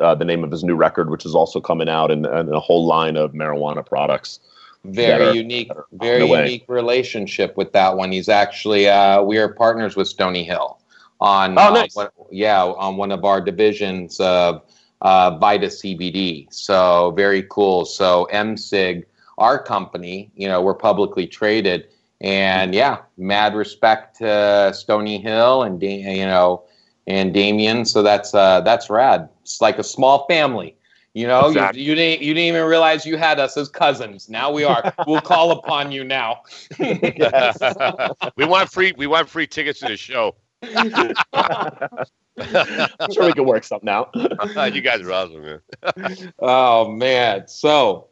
uh, 0.00 0.14
the 0.14 0.24
name 0.24 0.44
of 0.44 0.50
his 0.50 0.64
new 0.64 0.74
record, 0.74 1.10
which 1.10 1.26
is 1.26 1.34
also 1.34 1.60
coming 1.60 1.88
out, 1.88 2.10
and, 2.10 2.24
and 2.24 2.48
a 2.48 2.60
whole 2.60 2.86
line 2.86 3.16
of 3.16 3.32
marijuana 3.32 3.84
products. 3.84 4.40
Very 4.84 5.36
unique, 5.36 5.70
very 5.92 6.26
unique 6.26 6.64
relationship 6.68 7.56
with 7.56 7.72
that 7.72 7.96
one. 7.96 8.12
He's 8.12 8.28
actually 8.28 8.88
uh, 8.88 9.20
we 9.22 9.36
are 9.38 9.48
partners 9.48 9.94
with 9.94 10.08
Stony 10.08 10.44
Hill 10.44 10.78
on 11.20 11.58
oh, 11.58 11.72
nice. 11.72 11.96
uh, 11.96 12.08
what, 12.14 12.28
yeah 12.30 12.62
on 12.62 12.96
one 12.96 13.10
of 13.10 13.24
our 13.24 13.40
divisions 13.40 14.20
of 14.20 14.62
uh, 15.02 15.36
Vita 15.38 15.66
CBD. 15.66 16.52
So 16.52 17.12
very 17.16 17.44
cool. 17.50 17.84
So 17.84 18.28
MSIG, 18.32 19.04
our 19.38 19.62
company, 19.62 20.30
you 20.34 20.48
know, 20.48 20.62
we're 20.62 20.74
publicly 20.74 21.26
traded, 21.26 21.88
and 22.20 22.74
yeah, 22.74 22.98
mad 23.18 23.54
respect 23.54 24.16
to 24.18 24.72
Stony 24.74 25.18
Hill 25.18 25.62
and 25.62 25.82
you 25.82 26.24
know 26.24 26.64
and 27.06 27.32
Damian. 27.32 27.84
So 27.84 28.02
that's 28.02 28.34
uh, 28.34 28.62
that's 28.62 28.88
rad. 28.90 29.28
It's 29.42 29.60
like 29.60 29.78
a 29.78 29.84
small 29.84 30.26
family. 30.26 30.76
You 31.14 31.26
know, 31.26 31.48
exactly. 31.48 31.80
you, 31.80 31.90
you, 31.90 31.94
didn't 31.94 32.22
you 32.22 32.34
didn't 32.34 32.48
even 32.48 32.66
realize 32.66 33.06
you 33.06 33.16
had 33.16 33.40
us 33.40 33.56
as 33.56 33.70
cousins. 33.70 34.28
Now 34.28 34.52
we 34.52 34.64
are. 34.64 34.92
we'll 35.06 35.22
call 35.22 35.50
upon 35.52 35.90
you 35.90 36.04
now. 36.04 36.42
we 36.78 38.44
want 38.44 38.70
free. 38.70 38.92
We 38.98 39.06
want 39.06 39.28
free 39.28 39.46
tickets 39.46 39.80
to 39.80 39.88
the 39.88 39.96
show. 39.96 40.34
I'm 42.38 43.12
sure 43.12 43.26
we 43.26 43.32
can 43.32 43.46
work 43.46 43.64
something 43.64 43.88
out. 43.88 44.10
you 44.14 44.80
guys 44.80 45.00
are 45.00 45.12
awesome, 45.12 45.42
man. 45.42 46.32
oh 46.40 46.90
man. 46.90 47.48
So 47.48 48.08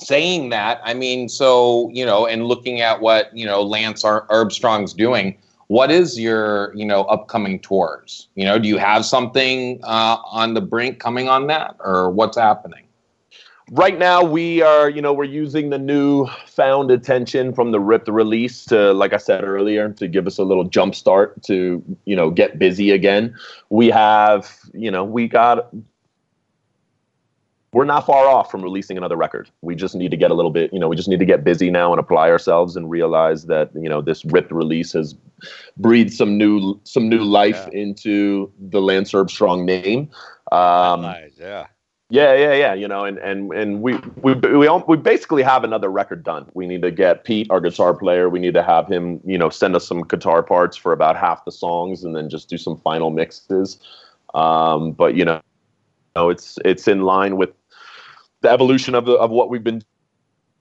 saying 0.00 0.50
that, 0.50 0.80
I 0.84 0.94
mean, 0.94 1.28
so 1.28 1.90
you 1.92 2.04
know, 2.04 2.26
and 2.26 2.46
looking 2.46 2.80
at 2.80 3.00
what 3.00 3.36
you 3.36 3.46
know 3.46 3.62
Lance 3.62 4.02
Herbstrong's 4.02 4.94
doing 4.94 5.36
what 5.70 5.92
is 5.92 6.18
your 6.18 6.74
you 6.74 6.84
know 6.84 7.04
upcoming 7.04 7.60
tours 7.60 8.26
you 8.34 8.44
know 8.44 8.58
do 8.58 8.66
you 8.66 8.76
have 8.76 9.04
something 9.04 9.78
uh, 9.84 10.16
on 10.24 10.52
the 10.52 10.60
brink 10.60 10.98
coming 10.98 11.28
on 11.28 11.46
that 11.46 11.76
or 11.78 12.10
what's 12.10 12.36
happening 12.36 12.82
right 13.70 13.98
now 13.98 14.22
we 14.22 14.62
are 14.62 14.90
you 14.90 15.00
know 15.00 15.12
we're 15.12 15.24
using 15.24 15.70
the 15.70 15.78
new 15.78 16.26
found 16.46 16.90
attention 16.90 17.52
from 17.52 17.70
the 17.70 17.80
ripped 17.80 18.08
release 18.08 18.64
to 18.64 18.92
like 18.92 19.12
i 19.12 19.16
said 19.16 19.44
earlier 19.44 19.88
to 19.90 20.08
give 20.08 20.26
us 20.26 20.38
a 20.38 20.44
little 20.44 20.64
jump 20.64 20.94
start 20.94 21.40
to 21.42 21.82
you 22.04 22.16
know 22.16 22.30
get 22.30 22.58
busy 22.58 22.90
again 22.90 23.34
we 23.68 23.88
have 23.88 24.58
you 24.74 24.90
know 24.90 25.04
we 25.04 25.28
got 25.28 25.72
we're 27.72 27.84
not 27.84 28.04
far 28.04 28.26
off 28.26 28.50
from 28.50 28.62
releasing 28.62 28.96
another 28.96 29.16
record. 29.16 29.48
We 29.62 29.76
just 29.76 29.94
need 29.94 30.10
to 30.10 30.16
get 30.16 30.32
a 30.32 30.34
little 30.34 30.50
bit, 30.50 30.72
you 30.72 30.78
know, 30.80 30.88
we 30.88 30.96
just 30.96 31.08
need 31.08 31.20
to 31.20 31.24
get 31.24 31.44
busy 31.44 31.70
now 31.70 31.92
and 31.92 32.00
apply 32.00 32.28
ourselves 32.30 32.74
and 32.74 32.90
realize 32.90 33.46
that, 33.46 33.70
you 33.74 33.88
know, 33.88 34.00
this 34.00 34.24
ripped 34.24 34.50
release 34.50 34.92
has 34.94 35.14
breathed 35.76 36.12
some 36.12 36.36
new 36.36 36.80
some 36.82 37.08
new 37.08 37.22
life 37.22 37.68
yeah. 37.70 37.80
into 37.80 38.50
the 38.58 38.80
Lance 38.80 39.12
Herbstrong 39.12 39.64
name. 39.64 40.10
Um, 40.50 41.02
nice, 41.02 41.30
yeah. 41.38 41.66
Yeah, 42.10 42.34
yeah, 42.34 42.54
yeah. 42.54 42.74
You 42.74 42.88
know, 42.88 43.04
and 43.04 43.18
and 43.18 43.52
and 43.52 43.82
we 43.82 43.94
we 44.22 44.34
we 44.34 44.68
we 44.68 44.96
basically 44.96 45.44
have 45.44 45.62
another 45.62 45.88
record 45.88 46.24
done. 46.24 46.50
We 46.54 46.66
need 46.66 46.82
to 46.82 46.90
get 46.90 47.22
Pete, 47.22 47.48
our 47.50 47.60
guitar 47.60 47.94
player. 47.94 48.28
We 48.28 48.40
need 48.40 48.54
to 48.54 48.64
have 48.64 48.88
him, 48.88 49.20
you 49.24 49.38
know, 49.38 49.48
send 49.48 49.76
us 49.76 49.86
some 49.86 50.02
guitar 50.02 50.42
parts 50.42 50.76
for 50.76 50.92
about 50.92 51.16
half 51.16 51.44
the 51.44 51.52
songs, 51.52 52.02
and 52.02 52.16
then 52.16 52.28
just 52.28 52.48
do 52.48 52.58
some 52.58 52.76
final 52.78 53.10
mixes. 53.10 53.78
Um, 54.34 54.90
but 54.92 55.14
you 55.14 55.24
know, 55.24 55.40
it's 56.16 56.58
it's 56.64 56.88
in 56.88 57.02
line 57.02 57.36
with 57.36 57.50
the 58.40 58.50
evolution 58.50 58.96
of 58.96 59.04
the 59.04 59.12
of 59.12 59.30
what 59.30 59.48
we've 59.48 59.64
been 59.64 59.82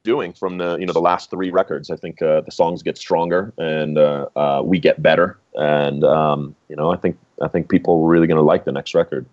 doing 0.03 0.33
from 0.33 0.59
the 0.59 0.77
you 0.77 0.85
know 0.85 0.93
the 0.93 1.01
last 1.01 1.31
three 1.31 1.49
records. 1.49 1.89
I 1.89 1.95
think 1.95 2.21
uh, 2.21 2.41
the 2.41 2.51
songs 2.51 2.83
get 2.83 2.95
stronger 2.95 3.53
and 3.57 3.97
uh, 3.97 4.27
uh, 4.35 4.61
we 4.63 4.79
get 4.79 5.01
better, 5.01 5.39
and 5.55 6.03
um, 6.03 6.55
you 6.69 6.75
know 6.75 6.91
I 6.91 6.97
think 6.97 7.17
I 7.41 7.47
think 7.47 7.69
people 7.69 8.03
are 8.03 8.07
really 8.07 8.27
going 8.27 8.37
to 8.37 8.43
like 8.43 8.65
the 8.65 8.71
next 8.71 8.93
record. 8.93 9.25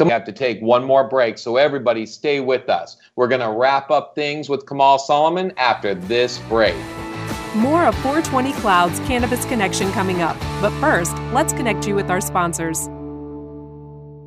We 0.00 0.10
have 0.10 0.24
to 0.24 0.32
take 0.32 0.60
one 0.60 0.84
more 0.84 1.08
break, 1.08 1.38
so 1.38 1.56
everybody 1.56 2.06
stay 2.06 2.40
with 2.40 2.68
us. 2.68 2.96
We're 3.16 3.28
going 3.28 3.40
to 3.40 3.50
wrap 3.50 3.90
up 3.90 4.14
things 4.14 4.48
with 4.48 4.66
Kamal 4.66 4.98
Soliman 4.98 5.52
after 5.56 5.94
this 5.94 6.38
break. 6.48 6.76
More 7.54 7.84
of 7.84 7.94
420 7.96 8.52
Clouds 8.54 8.98
Cannabis 9.00 9.44
Connection 9.44 9.92
coming 9.92 10.22
up. 10.22 10.38
But 10.60 10.70
first, 10.80 11.16
let's 11.32 11.52
connect 11.52 11.86
you 11.86 11.94
with 11.94 12.10
our 12.10 12.20
sponsors. 12.20 12.88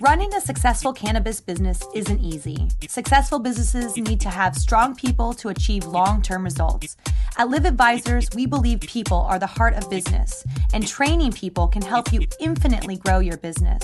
Running 0.00 0.32
a 0.34 0.40
successful 0.40 0.92
cannabis 0.92 1.40
business 1.40 1.82
isn't 1.94 2.20
easy. 2.20 2.68
Successful 2.88 3.38
businesses 3.38 3.96
need 3.96 4.20
to 4.20 4.30
have 4.30 4.54
strong 4.54 4.94
people 4.94 5.32
to 5.34 5.48
achieve 5.48 5.86
long 5.86 6.22
term 6.22 6.44
results. 6.44 6.96
At 7.36 7.48
Live 7.48 7.64
Advisors, 7.64 8.28
we 8.34 8.46
believe 8.46 8.80
people 8.80 9.18
are 9.18 9.38
the 9.38 9.46
heart 9.46 9.74
of 9.74 9.88
business, 9.90 10.44
and 10.72 10.86
training 10.86 11.32
people 11.32 11.68
can 11.68 11.82
help 11.82 12.12
you 12.12 12.20
infinitely 12.38 12.96
grow 12.96 13.18
your 13.18 13.38
business. 13.38 13.82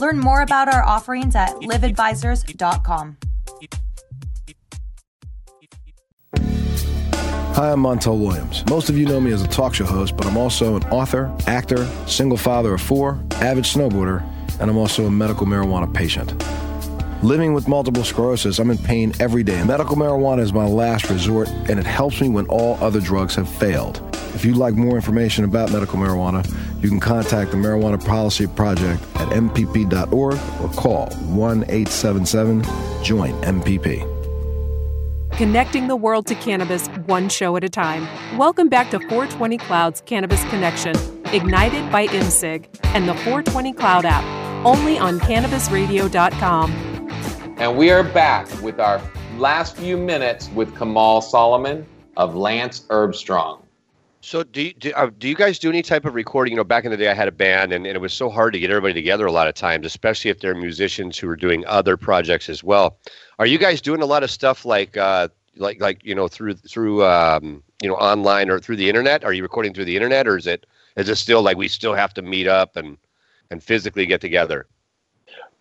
Learn 0.00 0.18
more 0.18 0.42
about 0.42 0.72
our 0.72 0.84
offerings 0.84 1.34
at 1.34 1.50
liveadvisors.com. 1.50 3.16
Hi, 7.54 7.70
I'm 7.70 7.80
Montel 7.80 8.18
Williams. 8.18 8.66
Most 8.68 8.90
of 8.90 8.98
you 8.98 9.06
know 9.06 9.20
me 9.20 9.30
as 9.30 9.42
a 9.42 9.48
talk 9.48 9.74
show 9.74 9.84
host, 9.84 10.16
but 10.16 10.26
I'm 10.26 10.36
also 10.36 10.76
an 10.76 10.82
author, 10.84 11.32
actor, 11.46 11.86
single 12.06 12.36
father 12.36 12.74
of 12.74 12.82
four, 12.82 13.22
avid 13.36 13.64
snowboarder 13.64 14.28
and 14.60 14.70
I'm 14.70 14.76
also 14.76 15.06
a 15.06 15.10
medical 15.10 15.46
marijuana 15.46 15.92
patient. 15.92 16.34
Living 17.22 17.54
with 17.54 17.68
multiple 17.68 18.04
sclerosis, 18.04 18.58
I'm 18.58 18.70
in 18.70 18.76
pain 18.76 19.14
every 19.18 19.42
day. 19.42 19.64
Medical 19.64 19.96
marijuana 19.96 20.40
is 20.40 20.52
my 20.52 20.66
last 20.66 21.08
resort, 21.08 21.48
and 21.70 21.78
it 21.78 21.86
helps 21.86 22.20
me 22.20 22.28
when 22.28 22.46
all 22.48 22.76
other 22.82 23.00
drugs 23.00 23.34
have 23.36 23.48
failed. 23.48 24.02
If 24.34 24.44
you'd 24.44 24.58
like 24.58 24.74
more 24.74 24.96
information 24.96 25.44
about 25.44 25.72
medical 25.72 25.98
marijuana, 25.98 26.44
you 26.82 26.90
can 26.90 27.00
contact 27.00 27.52
the 27.52 27.56
Marijuana 27.56 28.04
Policy 28.04 28.46
Project 28.46 29.02
at 29.14 29.28
MPP.org 29.28 30.12
or 30.60 30.68
call 30.74 31.06
1 31.06 31.62
877 31.62 32.62
JOIN 33.02 33.32
MPP. 33.40 34.10
Connecting 35.36 35.88
the 35.88 35.96
world 35.96 36.26
to 36.26 36.34
cannabis 36.34 36.88
one 37.06 37.28
show 37.28 37.56
at 37.56 37.64
a 37.64 37.68
time. 37.70 38.06
Welcome 38.36 38.68
back 38.68 38.90
to 38.90 38.98
420 38.98 39.56
Clouds 39.58 40.02
Cannabis 40.04 40.44
Connection, 40.50 40.94
ignited 41.32 41.90
by 41.90 42.06
MSIG 42.08 42.66
and 42.92 43.08
the 43.08 43.14
420 43.14 43.72
Cloud 43.72 44.04
app 44.04 44.43
only 44.64 44.98
on 44.98 45.20
cannabisradio.com. 45.20 46.72
And 47.58 47.76
we 47.76 47.90
are 47.90 48.02
back 48.02 48.48
with 48.62 48.80
our 48.80 49.00
last 49.38 49.76
few 49.76 49.96
minutes 49.96 50.48
with 50.50 50.76
Kamal 50.76 51.20
Soliman 51.20 51.84
of 52.16 52.34
Lance 52.34 52.80
Herbstrong. 52.90 53.60
So 54.20 54.42
do 54.42 54.62
you, 54.62 54.72
do, 54.72 54.90
uh, 54.94 55.10
do, 55.18 55.28
you 55.28 55.34
guys 55.34 55.58
do 55.58 55.68
any 55.68 55.82
type 55.82 56.06
of 56.06 56.14
recording? 56.14 56.52
You 56.52 56.56
know, 56.56 56.64
back 56.64 56.86
in 56.86 56.90
the 56.90 56.96
day, 56.96 57.08
I 57.08 57.14
had 57.14 57.28
a 57.28 57.32
band, 57.32 57.74
and, 57.74 57.86
and, 57.86 57.94
it 57.94 58.00
was 58.00 58.14
so 58.14 58.30
hard 58.30 58.54
to 58.54 58.58
get 58.58 58.70
everybody 58.70 58.94
together 58.94 59.26
a 59.26 59.32
lot 59.32 59.48
of 59.48 59.54
times, 59.54 59.84
especially 59.84 60.30
if 60.30 60.40
they're 60.40 60.54
musicians 60.54 61.18
who 61.18 61.28
are 61.28 61.36
doing 61.36 61.62
other 61.66 61.98
projects 61.98 62.48
as 62.48 62.64
well. 62.64 62.96
Are 63.38 63.44
you 63.44 63.58
guys 63.58 63.82
doing 63.82 64.00
a 64.00 64.06
lot 64.06 64.22
of 64.22 64.30
stuff 64.30 64.64
like 64.64 64.96
uh, 64.96 65.28
like 65.56 65.78
like 65.78 66.02
you 66.04 66.14
know 66.14 66.26
through 66.26 66.54
through 66.54 67.04
um, 67.04 67.62
you 67.82 67.88
know 67.88 67.96
online 67.96 68.48
or 68.48 68.58
through 68.58 68.76
the 68.76 68.88
internet? 68.88 69.24
Are 69.24 69.34
you 69.34 69.42
recording 69.42 69.74
through 69.74 69.84
the 69.84 69.94
internet, 69.94 70.26
or 70.26 70.38
is 70.38 70.46
it 70.46 70.64
is 70.96 71.10
it 71.10 71.16
still 71.16 71.42
like 71.42 71.58
we 71.58 71.68
still 71.68 71.92
have 71.92 72.14
to 72.14 72.22
meet 72.22 72.46
up 72.46 72.76
and 72.76 72.96
and 73.50 73.62
physically 73.62 74.06
get 74.06 74.20
together? 74.20 74.66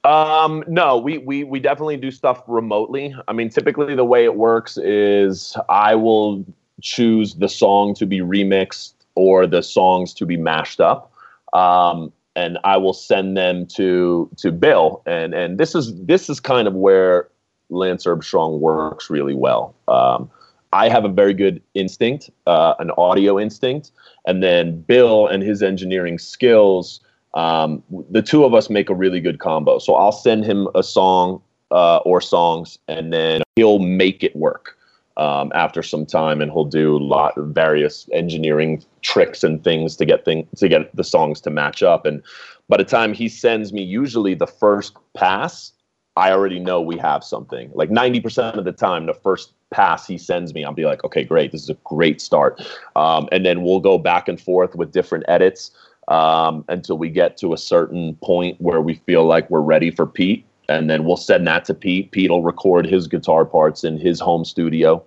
Um, 0.04 0.63
no, 0.67 0.98
we, 0.98 1.19
we 1.19 1.46
we 1.46 1.60
definitely 1.60 1.96
do 1.98 2.12
stuff 2.12 2.43
remotely. 2.48 3.15
I 3.28 3.34
mean, 3.34 3.50
typically 3.50 3.96
the 3.96 4.04
way 4.04 4.26
it 4.26 4.36
works 4.36 4.78
is 4.78 5.56
I 5.69 5.96
will 5.96 6.46
choose 6.82 7.36
the 7.36 7.48
song 7.48 7.93
to 7.96 8.06
be 8.06 8.19
remixed 8.19 8.93
or 9.15 9.48
the 9.48 9.63
songs 9.63 10.13
to 10.15 10.26
be 10.26 10.36
mashed 10.36 10.82
up. 10.82 11.13
Um, 11.54 12.12
and 12.36 12.58
I 12.63 12.78
will 12.78 12.93
send 12.93 13.38
them 13.38 13.65
to 13.67 14.30
to 14.38 14.52
Bill. 14.52 15.02
And 15.06 15.34
and 15.34 15.58
this 15.58 15.76
is 15.76 15.93
this 16.04 16.30
is 16.30 16.39
kind 16.39 16.67
of 16.67 16.74
where 16.74 17.30
Lance 17.69 18.06
Herbstrong 18.06 18.60
works 18.60 19.10
really 19.10 19.36
well. 19.36 19.76
Um, 19.88 20.30
I 20.74 20.89
have 20.89 21.06
a 21.06 21.10
very 21.10 21.36
good 21.36 21.62
instinct, 21.76 22.32
uh, 22.48 22.74
an 22.80 22.91
audio 22.98 23.39
instinct, 23.39 23.91
and 24.26 24.41
then 24.41 24.82
Bill 24.82 25.28
and 25.28 25.43
his 25.43 25.62
engineering 25.62 26.17
skills 26.17 27.00
um, 27.34 27.84
the 28.10 28.22
two 28.22 28.43
of 28.43 28.54
us 28.54 28.69
make 28.69 28.89
a 28.89 28.96
really 28.96 29.19
good 29.19 29.39
combo. 29.39 29.80
So 29.80 29.96
I'll 29.96 30.12
send 30.12 30.46
him 30.46 30.67
a 30.76 30.84
song 30.84 31.41
uh, 31.72 31.98
or 31.98 32.22
songs, 32.22 32.78
and 32.88 33.12
then 33.12 33.41
he'll 33.56 33.80
make 33.80 34.24
it 34.24 34.36
work 34.36 34.78
um, 35.17 35.52
after 35.56 35.82
some 35.82 36.06
time, 36.06 36.41
and 36.41 36.52
he'll 36.52 36.65
do 36.65 36.98
a 36.98 37.00
lot 37.00 37.38
of 37.38 37.48
various 37.48 38.08
engineering 38.13 38.84
tricks 39.02 39.43
and 39.43 39.63
things 39.63 39.96
to 39.98 40.06
get 40.06 40.26
thing 40.26 40.48
to 40.58 40.67
get 40.67 40.96
the 40.96 41.04
songs 41.04 41.41
to 41.41 41.50
match 41.50 41.82
up. 41.82 42.06
And 42.06 42.22
by 42.69 42.78
the 42.78 42.84
time 42.84 43.13
he 43.13 43.30
sends 43.30 43.74
me 43.74 43.84
usually 43.84 44.34
the 44.34 44.48
first 44.48 44.98
pass 45.15 45.72
i 46.15 46.32
already 46.32 46.60
know 46.60 46.82
we 46.82 46.98
have 46.98 47.24
something 47.24 47.69
like 47.74 47.89
90% 47.89 48.58
of 48.58 48.65
the 48.65 48.72
time 48.72 49.06
the 49.06 49.13
first 49.13 49.54
pass 49.72 50.08
he 50.08 50.17
sends 50.17 50.54
me 50.54 50.63
i'll 50.63 50.74
be 50.74 50.86
like 50.86 51.04
okay 51.04 51.24
great 51.24 51.52
this 51.52 51.63
is 51.63 51.69
a 51.69 51.78
great 51.84 52.22
start 52.22 52.62
um, 52.96 53.28
and 53.32 53.46
then 53.46 53.63
we'll 53.63 53.80
go 53.80 53.98
back 53.98 54.28
and 54.28 54.39
forth 54.39 54.76
with 54.76 54.91
different 54.91 55.26
edits 55.28 55.72
um, 56.07 56.65
until 56.67 56.97
we 56.97 57.09
get 57.09 57.37
to 57.37 57.53
a 57.53 57.57
certain 57.57 58.15
point 58.23 58.59
where 58.59 58.81
we 58.81 58.95
feel 58.95 59.25
like 59.25 59.49
we're 59.49 59.61
ready 59.61 59.91
for 59.91 60.05
pete 60.05 60.45
and 60.69 60.89
then 60.89 61.03
we'll 61.03 61.17
send 61.17 61.45
that 61.47 61.65
to 61.65 61.73
pete 61.73 62.11
pete 62.11 62.29
will 62.29 62.43
record 62.43 62.85
his 62.85 63.07
guitar 63.07 63.45
parts 63.45 63.83
in 63.83 63.97
his 63.97 64.19
home 64.19 64.45
studio 64.45 65.03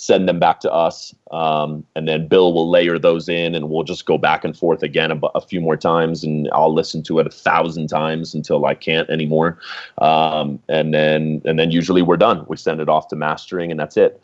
send 0.00 0.26
them 0.26 0.38
back 0.38 0.60
to 0.60 0.72
us, 0.72 1.14
um, 1.30 1.84
and 1.94 2.08
then 2.08 2.26
Bill 2.26 2.54
will 2.54 2.70
layer 2.70 2.98
those 2.98 3.28
in, 3.28 3.54
and 3.54 3.68
we'll 3.68 3.84
just 3.84 4.06
go 4.06 4.16
back 4.16 4.44
and 4.44 4.56
forth 4.56 4.82
again 4.82 5.10
a, 5.10 5.16
a, 5.34 5.42
few 5.42 5.60
more 5.60 5.76
times, 5.76 6.24
and 6.24 6.48
I'll 6.52 6.72
listen 6.72 7.02
to 7.04 7.18
it 7.18 7.26
a 7.26 7.30
thousand 7.30 7.88
times 7.88 8.34
until 8.34 8.64
I 8.64 8.74
can't 8.74 9.08
anymore, 9.10 9.58
um, 9.98 10.58
and 10.68 10.94
then 10.94 11.42
and 11.44 11.58
then 11.58 11.70
usually 11.70 12.00
we're 12.00 12.16
done. 12.16 12.46
We 12.48 12.56
send 12.56 12.80
it 12.80 12.88
off 12.88 13.08
to 13.08 13.16
mastering, 13.16 13.70
and 13.70 13.78
that's 13.78 13.98
it. 13.98 14.22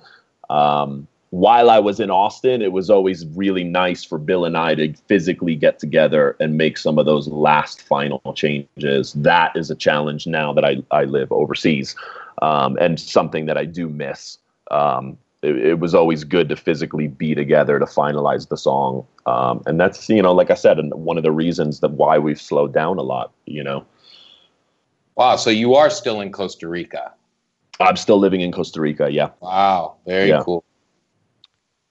Um, 0.48 1.06
while 1.30 1.70
I 1.70 1.78
was 1.78 1.98
in 1.98 2.10
Austin, 2.10 2.62
it 2.62 2.72
was 2.72 2.88
always 2.88 3.26
really 3.34 3.64
nice 3.64 4.04
for 4.04 4.18
Bill 4.18 4.44
and 4.44 4.56
I 4.56 4.74
to 4.76 4.94
physically 5.08 5.56
get 5.56 5.78
together 5.78 6.36
and 6.38 6.56
make 6.56 6.78
some 6.78 6.98
of 6.98 7.06
those 7.06 7.28
last 7.28 7.82
final 7.82 8.20
changes. 8.34 9.12
That 9.14 9.56
is 9.56 9.70
a 9.70 9.74
challenge 9.74 10.26
now 10.26 10.52
that 10.52 10.64
I, 10.64 10.82
I 10.90 11.04
live 11.04 11.32
overseas 11.32 11.96
um, 12.42 12.76
and 12.80 12.98
something 13.00 13.46
that 13.46 13.58
I 13.58 13.64
do 13.64 13.88
miss. 13.88 14.38
Um, 14.70 15.18
it, 15.42 15.56
it, 15.56 15.78
was 15.78 15.94
always 15.94 16.24
good 16.24 16.48
to 16.48 16.56
physically 16.56 17.08
be 17.08 17.34
together 17.34 17.78
to 17.78 17.84
finalize 17.84 18.48
the 18.48 18.56
song. 18.56 19.06
Um, 19.26 19.62
and 19.66 19.78
that's, 19.78 20.08
you 20.08 20.22
know, 20.22 20.32
like 20.32 20.50
I 20.50 20.54
said, 20.54 20.78
one 20.92 21.16
of 21.16 21.22
the 21.22 21.32
reasons 21.32 21.80
that 21.80 21.92
why 21.92 22.18
we've 22.18 22.40
slowed 22.40 22.72
down 22.72 22.98
a 22.98 23.02
lot, 23.02 23.32
you 23.46 23.62
know. 23.62 23.84
Wow. 25.16 25.36
So 25.36 25.50
you 25.50 25.74
are 25.74 25.90
still 25.90 26.20
in 26.20 26.32
Costa 26.32 26.68
Rica? 26.68 27.12
I'm 27.78 27.96
still 27.96 28.18
living 28.18 28.40
in 28.40 28.52
Costa 28.52 28.80
Rica. 28.80 29.10
Yeah. 29.10 29.30
Wow. 29.40 29.96
Very 30.06 30.30
yeah. 30.30 30.42
cool. 30.42 30.64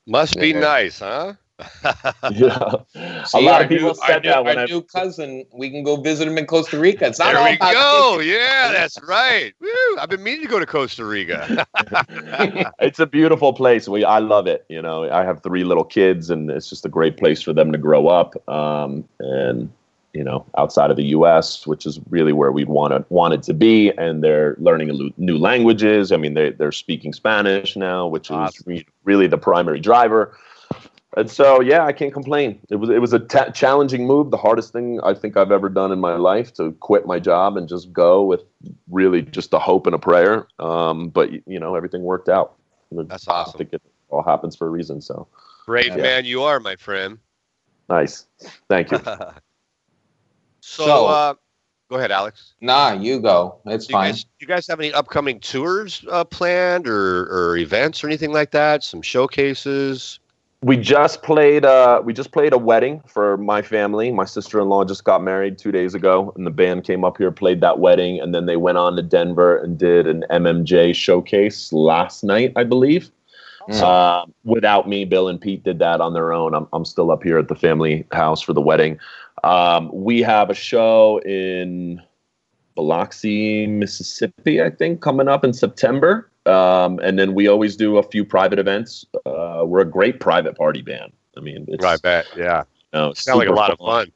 Must 0.08 0.38
be 0.38 0.50
yeah. 0.50 0.60
nice, 0.60 1.00
huh? 1.00 1.34
yeah. 2.32 2.76
See, 3.26 3.40
a 3.40 3.42
lot 3.42 3.62
of 3.62 3.70
people 3.70 3.90
new, 3.90 3.96
said 4.06 4.24
that 4.24 4.44
when 4.44 4.58
our 4.58 4.68
new 4.68 4.82
cousin, 4.82 5.46
we 5.54 5.70
can 5.70 5.84
go 5.84 5.96
visit 5.96 6.28
him 6.28 6.38
in 6.38 6.46
Costa 6.46 6.78
Rica. 6.78 7.08
It's 7.08 7.20
not 7.20 7.34
there 7.34 7.40
all 7.40 7.50
we 7.50 7.58
go. 7.58 8.20
Yeah, 8.20 8.72
that's 8.72 9.02
right. 9.04 9.54
Woo. 9.60 9.98
I've 9.98 10.10
been 10.10 10.24
meaning 10.24 10.42
to 10.42 10.48
go 10.48 10.60
to 10.60 10.66
Costa 10.66 11.06
Rica. 11.06 11.66
it's 12.80 13.00
a 13.00 13.06
beautiful 13.06 13.54
place. 13.54 13.88
We 13.88 14.04
I 14.04 14.20
love 14.20 14.48
it. 14.48 14.66
You 14.70 14.82
know, 14.82 15.10
I 15.10 15.24
have 15.24 15.42
three 15.44 15.64
little 15.64 15.86
kids, 15.86 16.30
and 16.30 16.50
it's 16.50 16.70
just 16.70 16.86
a 16.86 16.90
great 16.90 17.18
place 17.18 17.42
for 17.42 17.54
them 17.54 17.72
to 17.72 17.78
grow 17.78 18.08
up. 18.08 18.36
Um, 18.50 19.08
and 19.20 19.72
you 20.16 20.24
know, 20.24 20.46
outside 20.58 20.92
of 20.92 20.98
the 20.98 21.04
U.S., 21.08 21.68
which 21.68 21.86
is 21.86 22.00
really 22.10 22.32
where 22.32 22.52
we'd 22.52 22.70
wanted 22.70 23.04
wanted 23.10 23.44
to 23.44 23.54
be, 23.54 23.92
and 23.98 24.24
they're 24.24 24.56
learning 24.60 25.14
new 25.18 25.38
languages. 25.38 26.14
I 26.14 26.18
mean, 26.18 26.36
they 26.36 26.52
they're 26.52 26.72
speaking 26.72 27.12
Spanish 27.12 27.76
now, 27.76 28.08
which 28.08 28.32
awesome. 28.32 28.62
is 28.62 28.66
re- 28.66 28.88
really 29.04 29.28
the 29.28 29.38
primary 29.38 29.82
driver. 29.82 30.38
And 31.18 31.30
so, 31.32 31.62
yeah, 31.62 31.86
I 31.86 31.94
can't 31.94 32.14
complain. 32.14 32.60
It 32.70 32.78
was 32.78 32.90
it 32.90 33.00
was 33.00 33.12
a 33.12 33.20
t- 33.20 33.52
challenging 33.54 34.08
move, 34.08 34.32
the 34.32 34.38
hardest 34.38 34.72
thing 34.72 35.02
I 35.04 35.14
think 35.14 35.36
I've 35.36 35.52
ever 35.52 35.68
done 35.68 35.92
in 35.92 36.00
my 36.00 36.16
life 36.16 36.54
to 36.56 36.72
quit 36.80 37.06
my 37.06 37.20
job 37.20 37.58
and 37.58 37.68
just 37.68 37.92
go 37.92 38.24
with 38.24 38.42
really 38.90 39.22
just 39.22 39.54
a 39.54 39.60
hope 39.60 39.86
and 39.86 39.96
a 39.96 40.00
prayer. 40.00 40.48
Um, 40.60 41.10
but 41.10 41.32
you 41.46 41.60
know, 41.60 41.76
everything 41.76 42.04
worked 42.04 42.30
out. 42.30 42.56
That's 42.92 43.28
awesome. 43.28 43.54
I 43.54 43.58
think 43.58 43.74
it 43.74 43.82
all 44.10 44.24
happens 44.24 44.56
for 44.56 44.68
a 44.68 44.70
reason. 44.70 45.02
So 45.02 45.28
great 45.66 45.88
yeah. 45.88 45.98
man, 45.98 46.26
you 46.26 46.44
are, 46.44 46.62
my 46.62 46.78
friend. 46.78 47.18
Nice, 47.90 48.26
thank 48.70 48.92
you. 48.92 49.00
so, 50.66 50.86
so 50.86 51.06
uh, 51.06 51.34
go 51.90 51.98
ahead, 51.98 52.12
Alex. 52.12 52.56
Nah, 52.62 52.94
you 52.94 53.20
go. 53.20 53.60
It's 53.66 53.88
do 53.88 53.94
fine. 53.94 54.08
You 54.08 54.14
guys, 54.14 54.24
do 54.24 54.30
you 54.40 54.48
guys 54.48 54.68
have 54.68 54.80
any 54.80 54.94
upcoming 54.94 55.40
tours 55.40 56.04
uh, 56.10 56.24
planned 56.24 56.88
or 56.88 57.26
or 57.26 57.58
events 57.58 58.04
or 58.04 58.08
anything 58.08 58.34
like 58.34 58.52
that? 58.52 58.84
Some 58.84 59.02
showcases 59.02 60.20
we 60.66 60.78
just 60.78 61.22
played 61.22 61.64
uh, 61.64 62.02
we 62.04 62.12
just 62.12 62.32
played 62.32 62.52
a 62.52 62.58
wedding 62.58 63.00
for 63.06 63.38
my 63.38 63.62
family. 63.62 64.12
My 64.12 64.26
sister-in-law 64.26 64.86
just 64.86 65.04
got 65.04 65.22
married 65.22 65.60
two 65.60 65.72
days 65.72 65.94
ago, 65.94 66.34
and 66.36 66.46
the 66.46 66.52
band 66.52 66.84
came 66.84 67.04
up 67.04 67.18
here, 67.18 67.32
played 67.32 67.62
that 67.62 67.78
wedding, 67.78 68.20
and 68.20 68.34
then 68.34 68.48
they 68.48 68.58
went 68.58 68.80
on 68.80 68.96
to 68.96 69.04
Denver 69.04 69.58
and 69.58 69.78
did 69.78 70.08
an 70.08 70.26
MMJ 70.32 70.96
showcase 70.96 71.72
last 71.72 72.24
night, 72.24 72.52
I 72.56 72.64
believe. 72.64 73.12
Mm. 73.70 73.82
Uh, 73.82 74.26
without 74.44 74.88
me, 74.88 75.06
Bill 75.06 75.28
and 75.28 75.42
Pete 75.42 75.64
did 75.64 75.80
that 75.80 76.02
on 76.02 76.14
their 76.14 76.32
own. 76.34 76.54
I'm 76.54 76.68
I'm 76.72 76.86
still 76.86 77.12
up 77.12 77.24
here 77.24 77.38
at 77.38 77.48
the 77.48 77.56
family 77.56 78.06
house 78.12 78.42
for 78.42 78.54
the 78.54 78.62
wedding. 78.62 79.00
Um, 79.44 79.90
we 79.92 80.22
have 80.22 80.50
a 80.50 80.54
show 80.54 81.20
in 81.20 82.02
Biloxi, 82.76 83.68
Mississippi, 83.68 84.62
I 84.62 84.70
think, 84.70 85.02
coming 85.02 85.28
up 85.28 85.44
in 85.44 85.54
September. 85.54 86.30
Um, 86.46 87.00
and 87.00 87.18
then 87.18 87.34
we 87.34 87.48
always 87.48 87.76
do 87.76 87.98
a 87.98 88.04
few 88.04 88.24
private 88.24 88.60
events. 88.60 89.06
Uh, 89.26 89.64
we're 89.66 89.82
a 89.82 89.86
great 89.86 90.20
private 90.20 90.56
party 90.56 90.82
band. 90.82 91.12
I 91.38 91.40
mean, 91.40 91.66
it's, 91.68 91.84
I 91.84 91.98
bet, 91.98 92.28
yeah. 92.38 92.64
You 92.94 93.00
know, 93.00 93.14
sounds 93.14 93.40
like 93.40 93.48
a 93.48 93.52
lot 93.52 93.68
fun. 93.68 93.74
of 93.80 93.80
fun. 93.80 94.12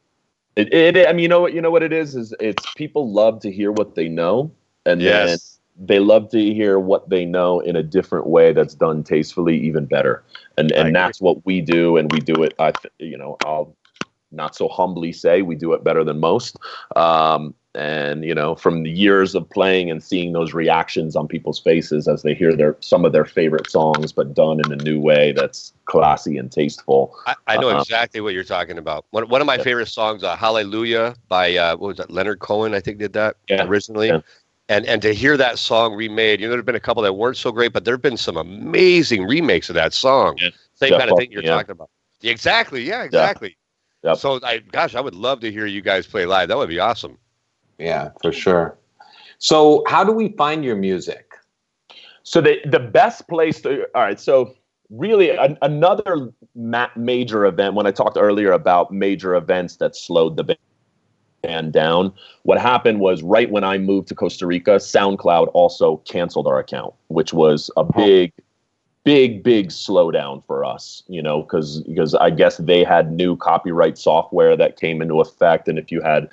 It, 0.55 0.73
it, 0.73 1.07
I 1.07 1.13
mean, 1.13 1.23
you 1.23 1.27
know 1.27 1.41
what, 1.41 1.53
you 1.53 1.61
know 1.61 1.71
what 1.71 1.83
it 1.83 1.93
is, 1.93 2.15
is 2.15 2.33
it's 2.39 2.63
people 2.75 3.11
love 3.11 3.39
to 3.41 3.51
hear 3.51 3.71
what 3.71 3.95
they 3.95 4.09
know, 4.09 4.51
and 4.85 5.01
yes. 5.01 5.58
They 5.79 5.99
love 5.99 6.29
to 6.31 6.53
hear 6.53 6.77
what 6.77 7.09
they 7.09 7.25
know 7.25 7.61
in 7.61 7.75
a 7.75 7.83
different 7.83 8.27
way 8.27 8.51
that's 8.51 8.75
done 8.75 9.03
tastefully, 9.03 9.57
even 9.57 9.85
better. 9.85 10.23
And 10.57 10.71
and 10.73 10.95
that's 10.95 11.21
what 11.21 11.45
we 11.45 11.61
do, 11.61 11.97
and 11.97 12.11
we 12.11 12.19
do 12.19 12.43
it. 12.43 12.53
I, 12.59 12.73
you 12.99 13.17
know, 13.17 13.37
I'll 13.45 13.75
not 14.31 14.55
so 14.55 14.67
humbly 14.67 15.11
say 15.11 15.41
we 15.41 15.55
do 15.55 15.73
it 15.73 15.83
better 15.83 16.03
than 16.03 16.19
most. 16.19 16.57
Um, 16.95 17.55
and 17.75 18.25
you 18.25 18.33
know 18.33 18.55
from 18.55 18.81
the 18.81 18.89
years 18.89 19.35
of 19.35 19.47
playing 19.51 19.91
and 19.91 20.01
seeing 20.01 20.33
those 20.33 20.53
reactions 20.53 21.15
on 21.15 21.27
people's 21.27 21.59
faces 21.59 22.07
as 22.07 22.23
they 22.23 22.33
hear 22.33 22.55
their 22.55 22.75
some 22.79 23.05
of 23.05 23.11
their 23.11 23.25
favorite 23.25 23.69
songs 23.69 24.11
but 24.11 24.33
done 24.33 24.59
in 24.65 24.71
a 24.71 24.75
new 24.83 24.99
way 24.99 25.31
that's 25.33 25.73
classy 25.85 26.37
and 26.37 26.51
tasteful 26.51 27.15
i, 27.27 27.35
I 27.45 27.57
know 27.57 27.69
uh, 27.69 27.79
exactly 27.79 28.21
what 28.21 28.33
you're 28.33 28.43
talking 28.43 28.79
about 28.79 29.05
one, 29.11 29.29
one 29.29 29.39
of 29.39 29.45
my 29.45 29.57
yeah. 29.57 29.63
favorite 29.63 29.87
songs 29.87 30.23
uh, 30.23 30.35
hallelujah 30.35 31.15
by 31.27 31.55
uh, 31.57 31.77
what 31.77 31.87
was 31.89 31.97
that 31.97 32.09
leonard 32.09 32.39
cohen 32.39 32.73
i 32.73 32.79
think 32.79 32.97
did 32.97 33.13
that 33.13 33.37
yeah. 33.47 33.63
originally 33.65 34.07
yeah. 34.07 34.21
And 34.69 34.85
and 34.85 35.01
to 35.01 35.13
hear 35.13 35.35
that 35.35 35.59
song 35.59 35.93
remade 35.93 36.39
you 36.39 36.47
know 36.47 36.51
there 36.51 36.59
have 36.59 36.65
been 36.65 36.75
a 36.75 36.79
couple 36.79 37.03
that 37.03 37.13
weren't 37.13 37.37
so 37.37 37.51
great 37.51 37.73
but 37.73 37.83
there 37.83 37.95
have 37.95 38.01
been 38.01 38.17
some 38.17 38.37
amazing 38.37 39.27
remakes 39.27 39.69
of 39.69 39.75
that 39.75 39.91
song 39.91 40.37
same 40.73 40.97
kind 40.97 41.11
of 41.11 41.17
thing 41.17 41.31
you're 41.31 41.41
talking 41.41 41.71
about 41.71 41.89
exactly 42.23 42.81
yeah 42.81 43.03
exactly 43.03 43.57
Yep. 44.03 44.17
So, 44.17 44.39
I, 44.43 44.59
gosh, 44.59 44.95
I 44.95 45.01
would 45.01 45.15
love 45.15 45.39
to 45.41 45.51
hear 45.51 45.65
you 45.65 45.81
guys 45.81 46.07
play 46.07 46.25
live. 46.25 46.47
That 46.47 46.57
would 46.57 46.69
be 46.69 46.79
awesome. 46.79 47.17
Yeah, 47.77 48.11
for 48.21 48.31
sure. 48.31 48.77
So, 49.39 49.83
how 49.87 50.03
do 50.03 50.11
we 50.11 50.29
find 50.37 50.63
your 50.63 50.75
music? 50.75 51.25
So 52.23 52.41
the 52.41 52.59
the 52.65 52.79
best 52.79 53.27
place 53.27 53.61
to 53.61 53.87
all 53.95 54.03
right. 54.03 54.19
So 54.19 54.53
really, 54.89 55.31
an, 55.31 55.57
another 55.61 56.31
ma- 56.53 56.89
major 56.95 57.45
event. 57.45 57.73
When 57.73 57.87
I 57.87 57.91
talked 57.91 58.17
earlier 58.17 58.51
about 58.51 58.91
major 58.91 59.35
events 59.35 59.77
that 59.77 59.95
slowed 59.95 60.37
the 60.37 60.43
band 61.41 61.73
down, 61.73 62.13
what 62.43 62.59
happened 62.59 62.99
was 62.99 63.21
right 63.23 63.49
when 63.49 63.63
I 63.63 63.77
moved 63.77 64.07
to 64.09 64.15
Costa 64.15 64.45
Rica, 64.45 64.71
SoundCloud 64.71 65.49
also 65.53 65.97
canceled 65.97 66.47
our 66.47 66.59
account, 66.59 66.93
which 67.07 67.33
was 67.33 67.71
a 67.77 67.83
big 67.83 68.31
big 69.05 69.41
big 69.41 69.69
slowdown 69.69 70.45
for 70.45 70.65
us 70.65 71.03
you 71.07 71.21
know 71.21 71.41
because 71.41 71.81
because 71.83 72.13
i 72.15 72.29
guess 72.29 72.57
they 72.57 72.83
had 72.83 73.13
new 73.13 73.35
copyright 73.37 73.97
software 73.97 74.57
that 74.57 74.77
came 74.77 75.01
into 75.01 75.21
effect 75.21 75.69
and 75.69 75.79
if 75.79 75.89
you 75.89 76.01
had 76.01 76.27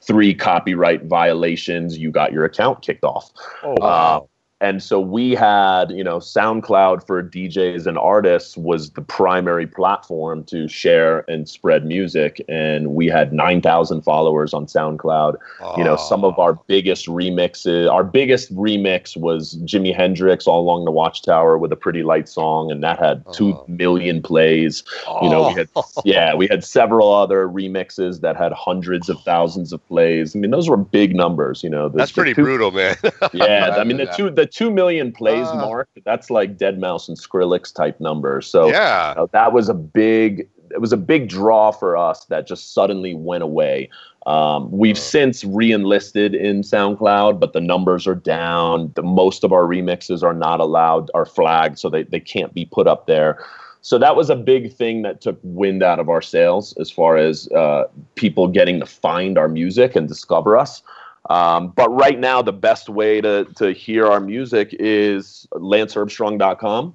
three 0.00 0.32
copyright 0.32 1.02
violations 1.04 1.98
you 1.98 2.12
got 2.12 2.32
your 2.32 2.44
account 2.44 2.80
kicked 2.80 3.04
off. 3.04 3.32
Oh, 3.62 3.74
wow. 3.78 3.86
uh, 3.86 4.20
and 4.62 4.80
so 4.80 5.00
we 5.00 5.32
had 5.32 5.90
you 5.90 6.04
know 6.04 6.18
soundcloud 6.18 7.04
for 7.06 7.22
djs 7.22 7.86
and 7.86 7.98
artists 7.98 8.56
was 8.56 8.90
the 8.90 9.02
primary 9.02 9.66
platform 9.66 10.44
to 10.44 10.68
share 10.68 11.28
and 11.28 11.48
spread 11.48 11.84
music 11.84 12.42
and 12.48 12.94
we 12.94 13.06
had 13.06 13.32
9000 13.32 14.02
followers 14.02 14.54
on 14.54 14.64
soundcloud 14.66 15.36
oh. 15.60 15.76
you 15.76 15.84
know 15.84 15.96
some 15.96 16.24
of 16.24 16.38
our 16.38 16.54
biggest 16.68 17.06
remixes 17.06 17.90
our 17.90 18.04
biggest 18.04 18.54
remix 18.54 19.16
was 19.16 19.56
jimi 19.64 19.94
hendrix 19.94 20.46
all 20.46 20.60
along 20.60 20.84
the 20.84 20.90
watchtower 20.90 21.58
with 21.58 21.72
a 21.72 21.76
Pretty 21.82 22.04
Lights 22.04 22.32
song 22.32 22.70
and 22.70 22.82
that 22.84 23.00
had 23.00 23.24
oh. 23.26 23.32
2 23.32 23.64
million 23.66 24.22
plays 24.22 24.84
you 25.20 25.28
know 25.28 25.48
we 25.48 25.54
had 25.54 25.68
oh. 25.74 25.84
yeah 26.04 26.34
we 26.34 26.46
had 26.46 26.62
several 26.62 27.12
other 27.12 27.48
remixes 27.48 28.20
that 28.20 28.36
had 28.36 28.52
hundreds 28.52 29.08
of 29.08 29.20
thousands 29.22 29.72
of 29.72 29.84
plays 29.88 30.36
i 30.36 30.38
mean 30.38 30.52
those 30.52 30.68
were 30.68 30.76
big 30.76 31.16
numbers 31.16 31.64
you 31.64 31.70
know 31.70 31.88
the, 31.88 31.98
that's 31.98 32.12
pretty 32.12 32.32
two, 32.32 32.44
brutal 32.44 32.70
man 32.70 32.96
yeah 33.32 33.74
i 33.76 33.82
mean 33.82 33.96
the 33.96 34.06
two 34.06 34.30
the 34.30 34.51
two 34.52 34.70
million 34.70 35.12
plays 35.12 35.46
uh, 35.48 35.56
mark, 35.56 35.88
that's 36.04 36.30
like 36.30 36.58
Deadmau5 36.58 37.08
and 37.08 37.18
Skrillex 37.18 37.74
type 37.74 37.98
numbers. 38.00 38.46
So 38.46 38.68
yeah, 38.68 39.10
you 39.10 39.16
know, 39.16 39.30
that 39.32 39.52
was 39.52 39.68
a 39.68 39.74
big 39.74 40.48
it 40.70 40.80
was 40.80 40.92
a 40.92 40.96
big 40.96 41.28
draw 41.28 41.70
for 41.70 41.96
us 41.96 42.24
that 42.26 42.46
just 42.46 42.72
suddenly 42.72 43.14
went 43.14 43.42
away. 43.42 43.90
Um, 44.26 44.70
we've 44.70 44.96
uh, 44.96 45.00
since 45.00 45.44
re-enlisted 45.44 46.34
in 46.34 46.62
SoundCloud, 46.62 47.40
but 47.40 47.52
the 47.52 47.60
numbers 47.60 48.06
are 48.06 48.14
down. 48.14 48.92
The 48.94 49.02
most 49.02 49.44
of 49.44 49.52
our 49.52 49.64
remixes 49.64 50.22
are 50.22 50.34
not 50.34 50.60
allowed, 50.60 51.10
are 51.14 51.26
flagged, 51.26 51.78
so 51.78 51.90
they, 51.90 52.04
they 52.04 52.20
can't 52.20 52.54
be 52.54 52.64
put 52.64 52.86
up 52.86 53.06
there. 53.06 53.44
so 53.82 53.98
that 53.98 54.16
was 54.16 54.30
a 54.30 54.36
big 54.36 54.72
thing 54.72 55.02
that 55.02 55.20
took 55.20 55.38
wind 55.42 55.82
out 55.82 55.98
of 55.98 56.08
our 56.08 56.22
sails 56.22 56.72
as 56.78 56.90
far 56.90 57.16
as 57.16 57.48
uh, 57.48 57.84
people 58.14 58.48
getting 58.48 58.80
to 58.80 58.86
find 58.86 59.36
our 59.36 59.48
music 59.48 59.96
and 59.96 60.08
discover 60.08 60.56
us. 60.56 60.82
Um, 61.30 61.68
but 61.68 61.88
right 61.90 62.18
now, 62.18 62.42
the 62.42 62.52
best 62.52 62.88
way 62.88 63.20
to, 63.20 63.44
to 63.56 63.72
hear 63.72 64.06
our 64.06 64.20
music 64.20 64.74
is 64.78 65.46
lanceherbstrong.com, 65.52 66.94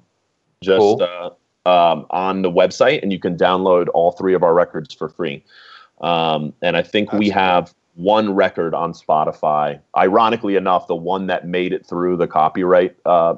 just 0.62 0.78
cool. 0.78 1.02
uh, 1.02 1.30
um, 1.68 2.06
on 2.10 2.42
the 2.42 2.50
website, 2.50 3.02
and 3.02 3.12
you 3.12 3.18
can 3.18 3.36
download 3.36 3.88
all 3.94 4.12
three 4.12 4.34
of 4.34 4.42
our 4.42 4.54
records 4.54 4.94
for 4.94 5.08
free. 5.08 5.44
Um, 6.00 6.52
and 6.62 6.76
I 6.76 6.82
think 6.82 7.10
That's 7.10 7.18
we 7.18 7.30
have 7.30 7.74
one 7.94 8.34
record 8.34 8.74
on 8.74 8.92
Spotify. 8.92 9.80
Ironically 9.96 10.56
enough, 10.56 10.86
the 10.86 10.94
one 10.94 11.26
that 11.26 11.46
made 11.46 11.72
it 11.72 11.84
through 11.84 12.16
the 12.16 12.28
copyright 12.28 12.96
uh, 13.04 13.34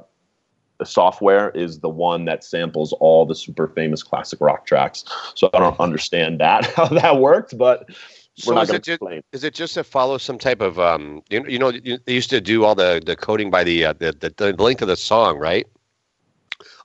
software 0.84 1.50
is 1.50 1.80
the 1.80 1.88
one 1.88 2.24
that 2.26 2.44
samples 2.44 2.92
all 2.94 3.24
the 3.24 3.34
super 3.34 3.68
famous 3.68 4.02
classic 4.02 4.40
rock 4.40 4.66
tracks. 4.66 5.04
So 5.34 5.48
I 5.54 5.60
don't 5.60 5.78
understand 5.80 6.40
that 6.40 6.66
how 6.76 6.86
that 6.88 7.18
worked, 7.18 7.56
but 7.56 7.88
we're 8.38 8.52
so 8.52 8.54
not 8.54 8.68
going 8.68 8.80
to. 8.80 9.22
Is 9.32 9.44
it 9.44 9.54
just 9.54 9.74
to 9.74 9.84
follow 9.84 10.18
some 10.18 10.38
type 10.38 10.60
of 10.60 10.78
um? 10.78 11.22
You, 11.30 11.44
you 11.46 11.58
know, 11.58 11.72
they 11.72 12.12
used 12.12 12.30
to 12.30 12.40
do 12.40 12.64
all 12.64 12.74
the 12.74 13.02
the 13.04 13.16
coding 13.16 13.50
by 13.50 13.64
the, 13.64 13.86
uh, 13.86 13.92
the 13.94 14.12
the 14.12 14.30
the 14.54 14.62
length 14.62 14.82
of 14.82 14.88
the 14.88 14.96
song, 14.96 15.38
right? 15.38 15.66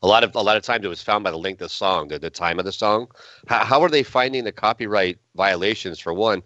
A 0.01 0.07
lot 0.07 0.23
of 0.23 0.35
a 0.35 0.41
lot 0.41 0.57
of 0.57 0.63
times 0.63 0.85
it 0.85 0.89
was 0.89 1.01
found 1.03 1.23
by 1.23 1.31
the 1.31 1.37
length 1.37 1.61
of 1.61 1.69
the 1.69 1.73
song, 1.73 2.07
the, 2.07 2.19
the 2.19 2.29
time 2.29 2.59
of 2.59 2.65
the 2.65 2.71
song. 2.71 3.07
How, 3.47 3.63
how 3.63 3.81
are 3.81 3.89
they 3.89 4.03
finding 4.03 4.43
the 4.43 4.51
copyright 4.51 5.17
violations 5.35 5.99
for 5.99 6.13
one, 6.13 6.41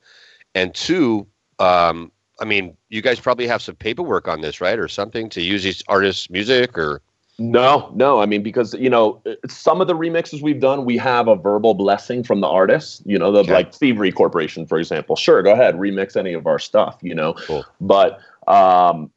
and 0.56 0.74
two? 0.74 1.28
Um, 1.60 2.12
I 2.42 2.46
mean, 2.46 2.78
you 2.90 3.02
guys 3.02 3.20
probably 3.20 3.48
have 3.48 3.62
some 3.62 3.76
paperwork 3.76 4.28
on 4.28 4.42
this, 4.42 4.62
right, 4.62 4.80
or 4.80 4.88
something 4.88 5.30
to 5.30 5.42
use 5.42 5.64
these 5.64 5.84
artists' 5.88 6.30
music, 6.30 6.78
or 6.78 7.02
no, 7.40 7.92
no. 7.96 8.20
I 8.20 8.26
mean, 8.26 8.44
because 8.44 8.74
you 8.74 8.90
know, 8.90 9.22
some 9.48 9.82
of 9.82 9.88
the 9.88 9.96
remixes 9.96 10.42
we've 10.42 10.60
done, 10.60 10.86
we 10.86 10.98
have 10.98 11.28
a 11.28 11.36
verbal 11.36 11.74
blessing 11.74 12.24
from 12.24 12.42
the 12.42 12.48
artists. 12.48 13.02
You 13.06 13.18
know, 13.18 13.32
the 13.32 13.40
okay. 13.40 13.54
like 13.54 13.74
Thievery 13.74 14.12
Corporation, 14.12 14.66
for 14.66 14.80
example. 14.80 15.16
Sure, 15.16 15.42
go 15.42 15.54
ahead, 15.54 15.76
remix 15.76 16.16
any 16.16 16.34
of 16.34 16.48
our 16.48 16.60
stuff. 16.60 16.98
You 17.02 17.16
know, 17.16 17.34
cool. 17.34 17.66
but 17.82 18.20
um, 18.48 19.10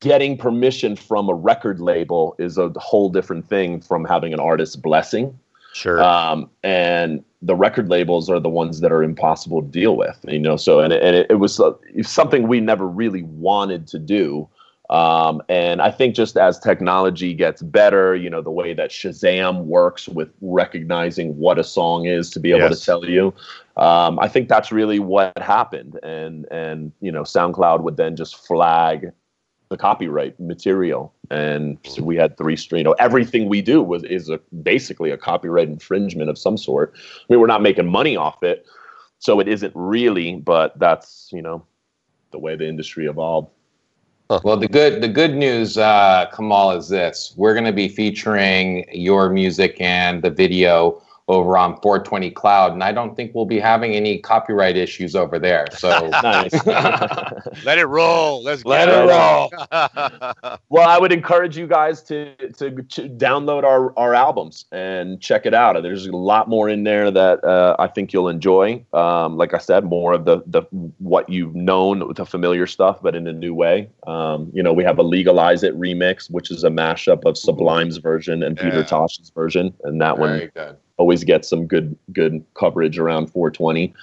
getting 0.00 0.36
permission 0.36 0.96
from 0.96 1.28
a 1.28 1.34
record 1.34 1.80
label 1.80 2.36
is 2.38 2.58
a 2.58 2.70
whole 2.76 3.08
different 3.08 3.48
thing 3.48 3.80
from 3.80 4.04
having 4.04 4.32
an 4.32 4.40
artist's 4.40 4.76
blessing. 4.76 5.38
Sure. 5.72 6.02
Um, 6.02 6.50
and 6.62 7.24
the 7.42 7.54
record 7.54 7.88
labels 7.88 8.28
are 8.28 8.40
the 8.40 8.48
ones 8.48 8.80
that 8.80 8.90
are 8.90 9.02
impossible 9.02 9.62
to 9.62 9.68
deal 9.68 9.96
with. 9.96 10.18
You 10.26 10.38
know, 10.38 10.56
so 10.56 10.80
and, 10.80 10.92
and 10.92 11.16
it, 11.16 11.26
it 11.30 11.34
was 11.36 11.60
uh, 11.60 11.72
something 12.02 12.48
we 12.48 12.60
never 12.60 12.86
really 12.86 13.22
wanted 13.22 13.86
to 13.88 13.98
do 13.98 14.48
um, 14.90 15.42
and 15.50 15.82
I 15.82 15.90
think 15.90 16.14
just 16.14 16.38
as 16.38 16.58
technology 16.58 17.34
gets 17.34 17.60
better, 17.60 18.16
you 18.16 18.30
know, 18.30 18.40
the 18.40 18.50
way 18.50 18.72
that 18.72 18.90
Shazam 18.90 19.64
works 19.64 20.08
with 20.08 20.30
recognizing 20.40 21.36
what 21.36 21.58
a 21.58 21.64
song 21.64 22.06
is 22.06 22.30
to 22.30 22.40
be 22.40 22.50
able 22.50 22.70
yes. 22.70 22.80
to 22.80 22.86
tell 22.86 23.04
you, 23.04 23.34
um, 23.76 24.18
I 24.18 24.28
think 24.28 24.48
that's 24.48 24.72
really 24.72 24.98
what 24.98 25.38
happened. 25.38 25.98
And 26.02 26.46
and 26.50 26.92
you 27.00 27.12
know, 27.12 27.22
SoundCloud 27.22 27.82
would 27.82 27.98
then 27.98 28.16
just 28.16 28.46
flag 28.46 29.12
the 29.68 29.76
copyright 29.76 30.40
material, 30.40 31.12
and 31.30 31.76
so 31.84 32.02
we 32.02 32.16
had 32.16 32.38
three 32.38 32.56
stream. 32.56 32.78
You 32.78 32.84
know, 32.84 32.96
everything 32.98 33.50
we 33.50 33.60
do 33.60 33.82
was 33.82 34.04
is 34.04 34.30
a, 34.30 34.40
basically 34.62 35.10
a 35.10 35.18
copyright 35.18 35.68
infringement 35.68 36.30
of 36.30 36.38
some 36.38 36.56
sort. 36.56 36.94
I 36.96 37.24
mean, 37.28 37.40
we're 37.40 37.46
not 37.46 37.60
making 37.60 37.90
money 37.90 38.16
off 38.16 38.42
it, 38.42 38.64
so 39.18 39.38
it 39.38 39.48
isn't 39.48 39.72
really. 39.74 40.36
But 40.36 40.78
that's 40.78 41.28
you 41.30 41.42
know, 41.42 41.66
the 42.30 42.38
way 42.38 42.56
the 42.56 42.66
industry 42.66 43.04
evolved. 43.04 43.50
Well, 44.30 44.58
the 44.58 44.68
good 44.68 45.00
the 45.00 45.08
good 45.08 45.34
news, 45.34 45.78
uh, 45.78 46.26
Kamal, 46.36 46.72
is 46.72 46.90
this: 46.90 47.32
we're 47.36 47.54
going 47.54 47.64
to 47.64 47.72
be 47.72 47.88
featuring 47.88 48.84
your 48.92 49.30
music 49.30 49.80
and 49.80 50.20
the 50.20 50.28
video 50.28 51.00
over 51.28 51.56
on 51.58 51.80
420 51.82 52.30
Cloud, 52.30 52.72
and 52.72 52.82
I 52.82 52.92
don't 52.92 53.14
think 53.14 53.34
we'll 53.34 53.44
be 53.44 53.60
having 53.60 53.92
any 53.94 54.18
copyright 54.18 54.76
issues 54.76 55.14
over 55.14 55.38
there. 55.38 55.66
So. 55.72 55.88
Let 57.64 57.78
it 57.78 57.86
roll. 57.86 58.42
Let's 58.42 58.64
let 58.64 58.88
it 58.88 58.92
roll. 58.92 59.50
well, 60.68 60.88
I 60.88 60.98
would 60.98 61.12
encourage 61.12 61.56
you 61.56 61.66
guys 61.66 62.02
to, 62.04 62.34
to, 62.34 62.70
to 62.70 63.08
download 63.08 63.64
our 63.64 63.96
our 63.98 64.14
albums 64.14 64.64
and 64.72 65.20
check 65.20 65.46
it 65.46 65.54
out. 65.54 65.80
There's 65.82 66.06
a 66.06 66.16
lot 66.16 66.48
more 66.48 66.68
in 66.68 66.84
there 66.84 67.10
that 67.10 67.44
uh, 67.44 67.76
I 67.78 67.88
think 67.88 68.12
you'll 68.12 68.28
enjoy. 68.28 68.84
Um, 68.92 69.36
like 69.36 69.54
I 69.54 69.58
said, 69.58 69.84
more 69.84 70.12
of 70.12 70.24
the 70.24 70.42
the 70.46 70.62
what 70.98 71.28
you've 71.28 71.54
known, 71.54 72.12
the 72.14 72.26
familiar 72.26 72.66
stuff, 72.66 73.02
but 73.02 73.14
in 73.14 73.26
a 73.26 73.32
new 73.32 73.54
way. 73.54 73.90
Um, 74.06 74.50
you 74.54 74.62
know, 74.62 74.72
we 74.72 74.84
have 74.84 74.98
a 74.98 75.02
Legalize 75.02 75.62
It 75.62 75.78
remix, 75.78 76.30
which 76.30 76.50
is 76.50 76.64
a 76.64 76.70
mashup 76.70 77.24
of 77.24 77.36
Sublime's 77.36 77.98
version 77.98 78.42
and 78.42 78.56
yeah. 78.56 78.64
Peter 78.64 78.84
Tosh's 78.84 79.30
version, 79.30 79.74
and 79.84 80.00
that 80.00 80.16
Very 80.16 80.30
one. 80.30 80.50
Good 80.54 80.76
always 80.98 81.24
get 81.24 81.44
some 81.44 81.66
good 81.66 81.96
good 82.12 82.44
coverage 82.54 82.98
around 82.98 83.28
420. 83.28 83.94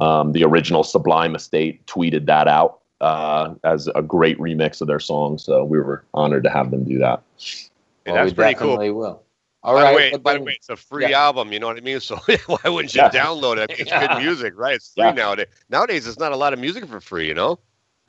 Um, 0.00 0.32
the 0.32 0.44
original 0.44 0.84
Sublime 0.84 1.34
Estate 1.34 1.84
tweeted 1.86 2.26
that 2.26 2.48
out 2.48 2.80
uh, 3.00 3.54
as 3.64 3.88
a 3.94 4.02
great 4.02 4.38
remix 4.38 4.80
of 4.80 4.86
their 4.86 5.00
song, 5.00 5.38
so 5.38 5.64
we 5.64 5.78
were 5.78 6.04
honored 6.14 6.44
to 6.44 6.50
have 6.50 6.70
them 6.70 6.84
do 6.84 6.98
that. 6.98 7.22
Well, 8.06 8.14
that's 8.16 8.32
pretty 8.32 8.54
cool. 8.54 8.76
Will. 8.76 9.22
All 9.62 9.74
by 9.74 9.82
right. 9.82 10.12
The 10.12 10.18
way, 10.18 10.22
by 10.22 10.34
the 10.34 10.42
way, 10.42 10.52
it's 10.52 10.68
a 10.68 10.76
free 10.76 11.08
yeah. 11.08 11.24
album. 11.24 11.50
You 11.50 11.58
know 11.58 11.66
what 11.68 11.78
I 11.78 11.80
mean? 11.80 11.98
So 12.00 12.16
why 12.16 12.68
wouldn't 12.68 12.94
you 12.94 13.00
yeah. 13.00 13.10
download 13.10 13.56
it? 13.56 13.70
It's 13.78 13.90
yeah. 13.90 14.06
good 14.06 14.22
music, 14.22 14.52
right? 14.56 14.74
It's 14.74 14.92
free 14.92 15.12
nowadays. 15.12 15.46
Nowadays, 15.70 16.06
it's 16.06 16.18
not 16.18 16.32
a 16.32 16.36
lot 16.36 16.52
of 16.52 16.58
music 16.58 16.86
for 16.86 17.00
free. 17.00 17.26
You 17.26 17.34
know, 17.34 17.58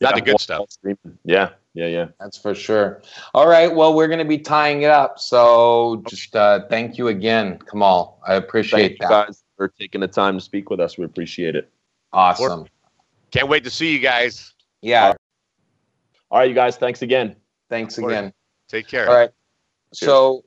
not 0.02 0.16
the 0.16 0.22
good 0.22 0.40
stuff. 0.40 0.70
Yeah, 1.24 1.52
yeah, 1.76 1.88
yeah. 1.88 2.06
That's 2.22 2.38
for 2.38 2.56
sure. 2.56 3.02
All 3.34 3.48
right. 3.48 3.74
Well, 3.74 3.94
we're 3.94 4.08
going 4.08 4.20
to 4.20 4.26
be 4.26 4.38
tying 4.38 4.84
it 4.84 4.90
up. 4.90 5.20
So 5.20 6.02
just 6.08 6.34
uh, 6.34 6.62
thank 6.70 6.98
you 6.98 7.10
again, 7.10 7.60
Kamal. 7.70 8.20
I 8.26 8.36
appreciate 8.36 8.98
thank 8.98 9.00
that. 9.02 9.10
guys 9.10 9.44
for 9.58 9.68
taking 9.68 10.00
the 10.00 10.08
time 10.08 10.36
to 10.36 10.42
speak 10.42 10.70
with 10.70 10.80
us. 10.80 10.98
We 10.98 11.04
appreciate 11.04 11.56
it. 11.56 11.70
Awesome. 12.14 12.66
Can't 13.32 13.50
wait 13.50 13.66
to 13.66 13.70
see 13.70 13.92
you 13.92 14.00
guys. 14.00 14.54
Yeah. 14.82 15.14
All 16.32 16.40
right, 16.40 16.48
you 16.48 16.56
guys. 16.56 16.78
Thanks 16.78 17.02
again. 17.02 17.36
Thanks 17.70 17.98
again. 17.98 18.32
Take 18.70 18.88
care. 18.88 19.10
All 19.10 19.16
right. 19.16 19.32
Cheers. 19.94 20.10
So, 20.10 20.46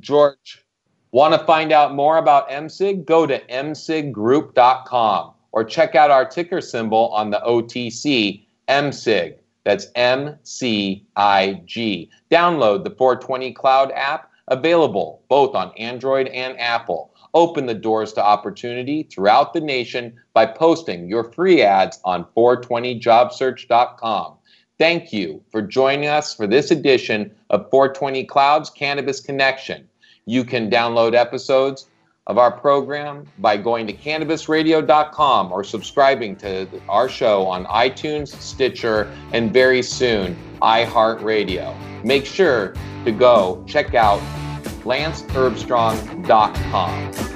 George, 0.00 0.64
want 1.12 1.32
to 1.32 1.46
find 1.46 1.70
out 1.70 1.94
more 1.94 2.18
about 2.18 2.50
MCIG? 2.50 3.04
Go 3.04 3.24
to 3.24 3.38
msiggroup.com 3.46 5.32
or 5.52 5.64
check 5.64 5.94
out 5.94 6.10
our 6.10 6.24
ticker 6.24 6.60
symbol 6.60 7.08
on 7.14 7.30
the 7.30 7.40
OTC, 7.46 8.46
MCIG. 8.68 9.36
That's 9.66 9.88
M 9.96 10.38
C 10.44 11.04
I 11.16 11.60
G. 11.64 12.08
Download 12.30 12.84
the 12.84 12.90
420 12.90 13.52
Cloud 13.52 13.90
app, 13.90 14.30
available 14.46 15.24
both 15.28 15.56
on 15.56 15.72
Android 15.76 16.28
and 16.28 16.56
Apple. 16.60 17.12
Open 17.34 17.66
the 17.66 17.74
doors 17.74 18.12
to 18.12 18.24
opportunity 18.24 19.02
throughout 19.02 19.52
the 19.52 19.60
nation 19.60 20.14
by 20.34 20.46
posting 20.46 21.08
your 21.08 21.32
free 21.32 21.62
ads 21.62 21.98
on 22.04 22.24
420jobsearch.com. 22.36 24.34
Thank 24.78 25.12
you 25.12 25.42
for 25.50 25.62
joining 25.62 26.08
us 26.08 26.32
for 26.32 26.46
this 26.46 26.70
edition 26.70 27.34
of 27.50 27.68
420 27.68 28.24
Cloud's 28.24 28.70
Cannabis 28.70 29.18
Connection. 29.18 29.88
You 30.26 30.44
can 30.44 30.70
download 30.70 31.16
episodes 31.16 31.88
of 32.26 32.38
our 32.38 32.50
program 32.50 33.24
by 33.38 33.56
going 33.56 33.86
to 33.86 33.92
cannabisradio.com 33.92 35.52
or 35.52 35.62
subscribing 35.62 36.34
to 36.36 36.66
our 36.88 37.08
show 37.08 37.46
on 37.46 37.64
iTunes, 37.66 38.34
Stitcher, 38.40 39.08
and 39.32 39.52
very 39.52 39.82
soon, 39.82 40.36
iHeartRadio. 40.60 41.72
Make 42.04 42.26
sure 42.26 42.74
to 43.04 43.12
go 43.12 43.62
check 43.66 43.94
out 43.94 44.18
lanceherbstrong.com. 44.84 47.35